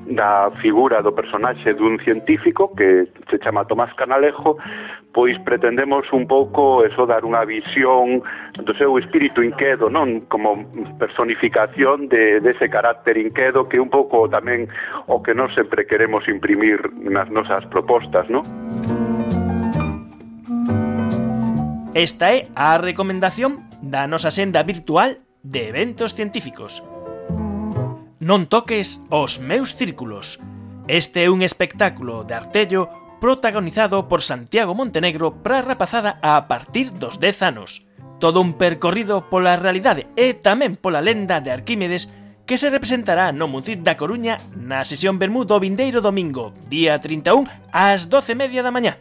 [0.09, 4.57] da figura do personaxe dun científico que se chama Tomás Canalejo,
[5.13, 8.25] pois pretendemos un pouco eso dar unha visión
[8.57, 10.65] do seu espírito inquedo, non como
[10.97, 14.69] personificación de dese de carácter inquedo que un pouco tamén
[15.09, 18.45] o que non sempre queremos imprimir nas nosas propostas, non?
[21.97, 26.85] Esta é a recomendación da nosa senda virtual de eventos científicos.
[28.19, 30.43] Non toques os meus círculos.
[30.91, 32.91] Este é un espectáculo de artello
[33.23, 37.87] protagonizado por Santiago Montenegro para a rapazada a partir dos 10 anos.
[38.19, 42.11] Todo un percorrido pola realidade e tamén pola lenda de Arquímedes
[42.43, 47.47] que se representará no Muncid da Coruña na sesión Bermú do vindeiro domingo, día 31
[47.71, 48.99] ás 12:30 da mañá.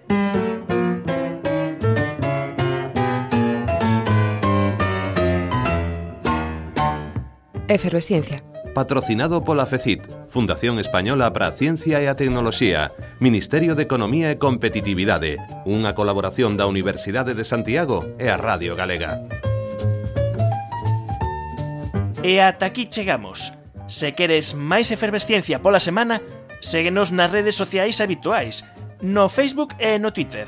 [7.67, 8.47] Efervesciencia
[8.79, 14.39] Patrocinado pola FECIT, Fundación Española para a Ciencia e a Tecnoloxía, Ministerio de Economía e
[14.39, 19.19] Competitividade, unha colaboración da Universidade de Santiago e a Radio Galega.
[22.23, 23.51] E ata aquí chegamos.
[23.91, 26.23] Se queres máis efervesciencia pola semana,
[26.63, 28.63] séguenos nas redes sociais habituais,
[29.03, 30.47] no Facebook e no Twitter.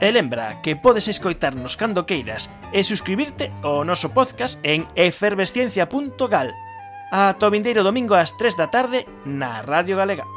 [0.00, 6.67] E lembra que podes escoitarnos cando queiras e suscribirte ao noso podcast en efervesciencia.gal.com
[7.10, 10.28] Ata o vindeiro domingo ás 3 da tarde na Radio Galega.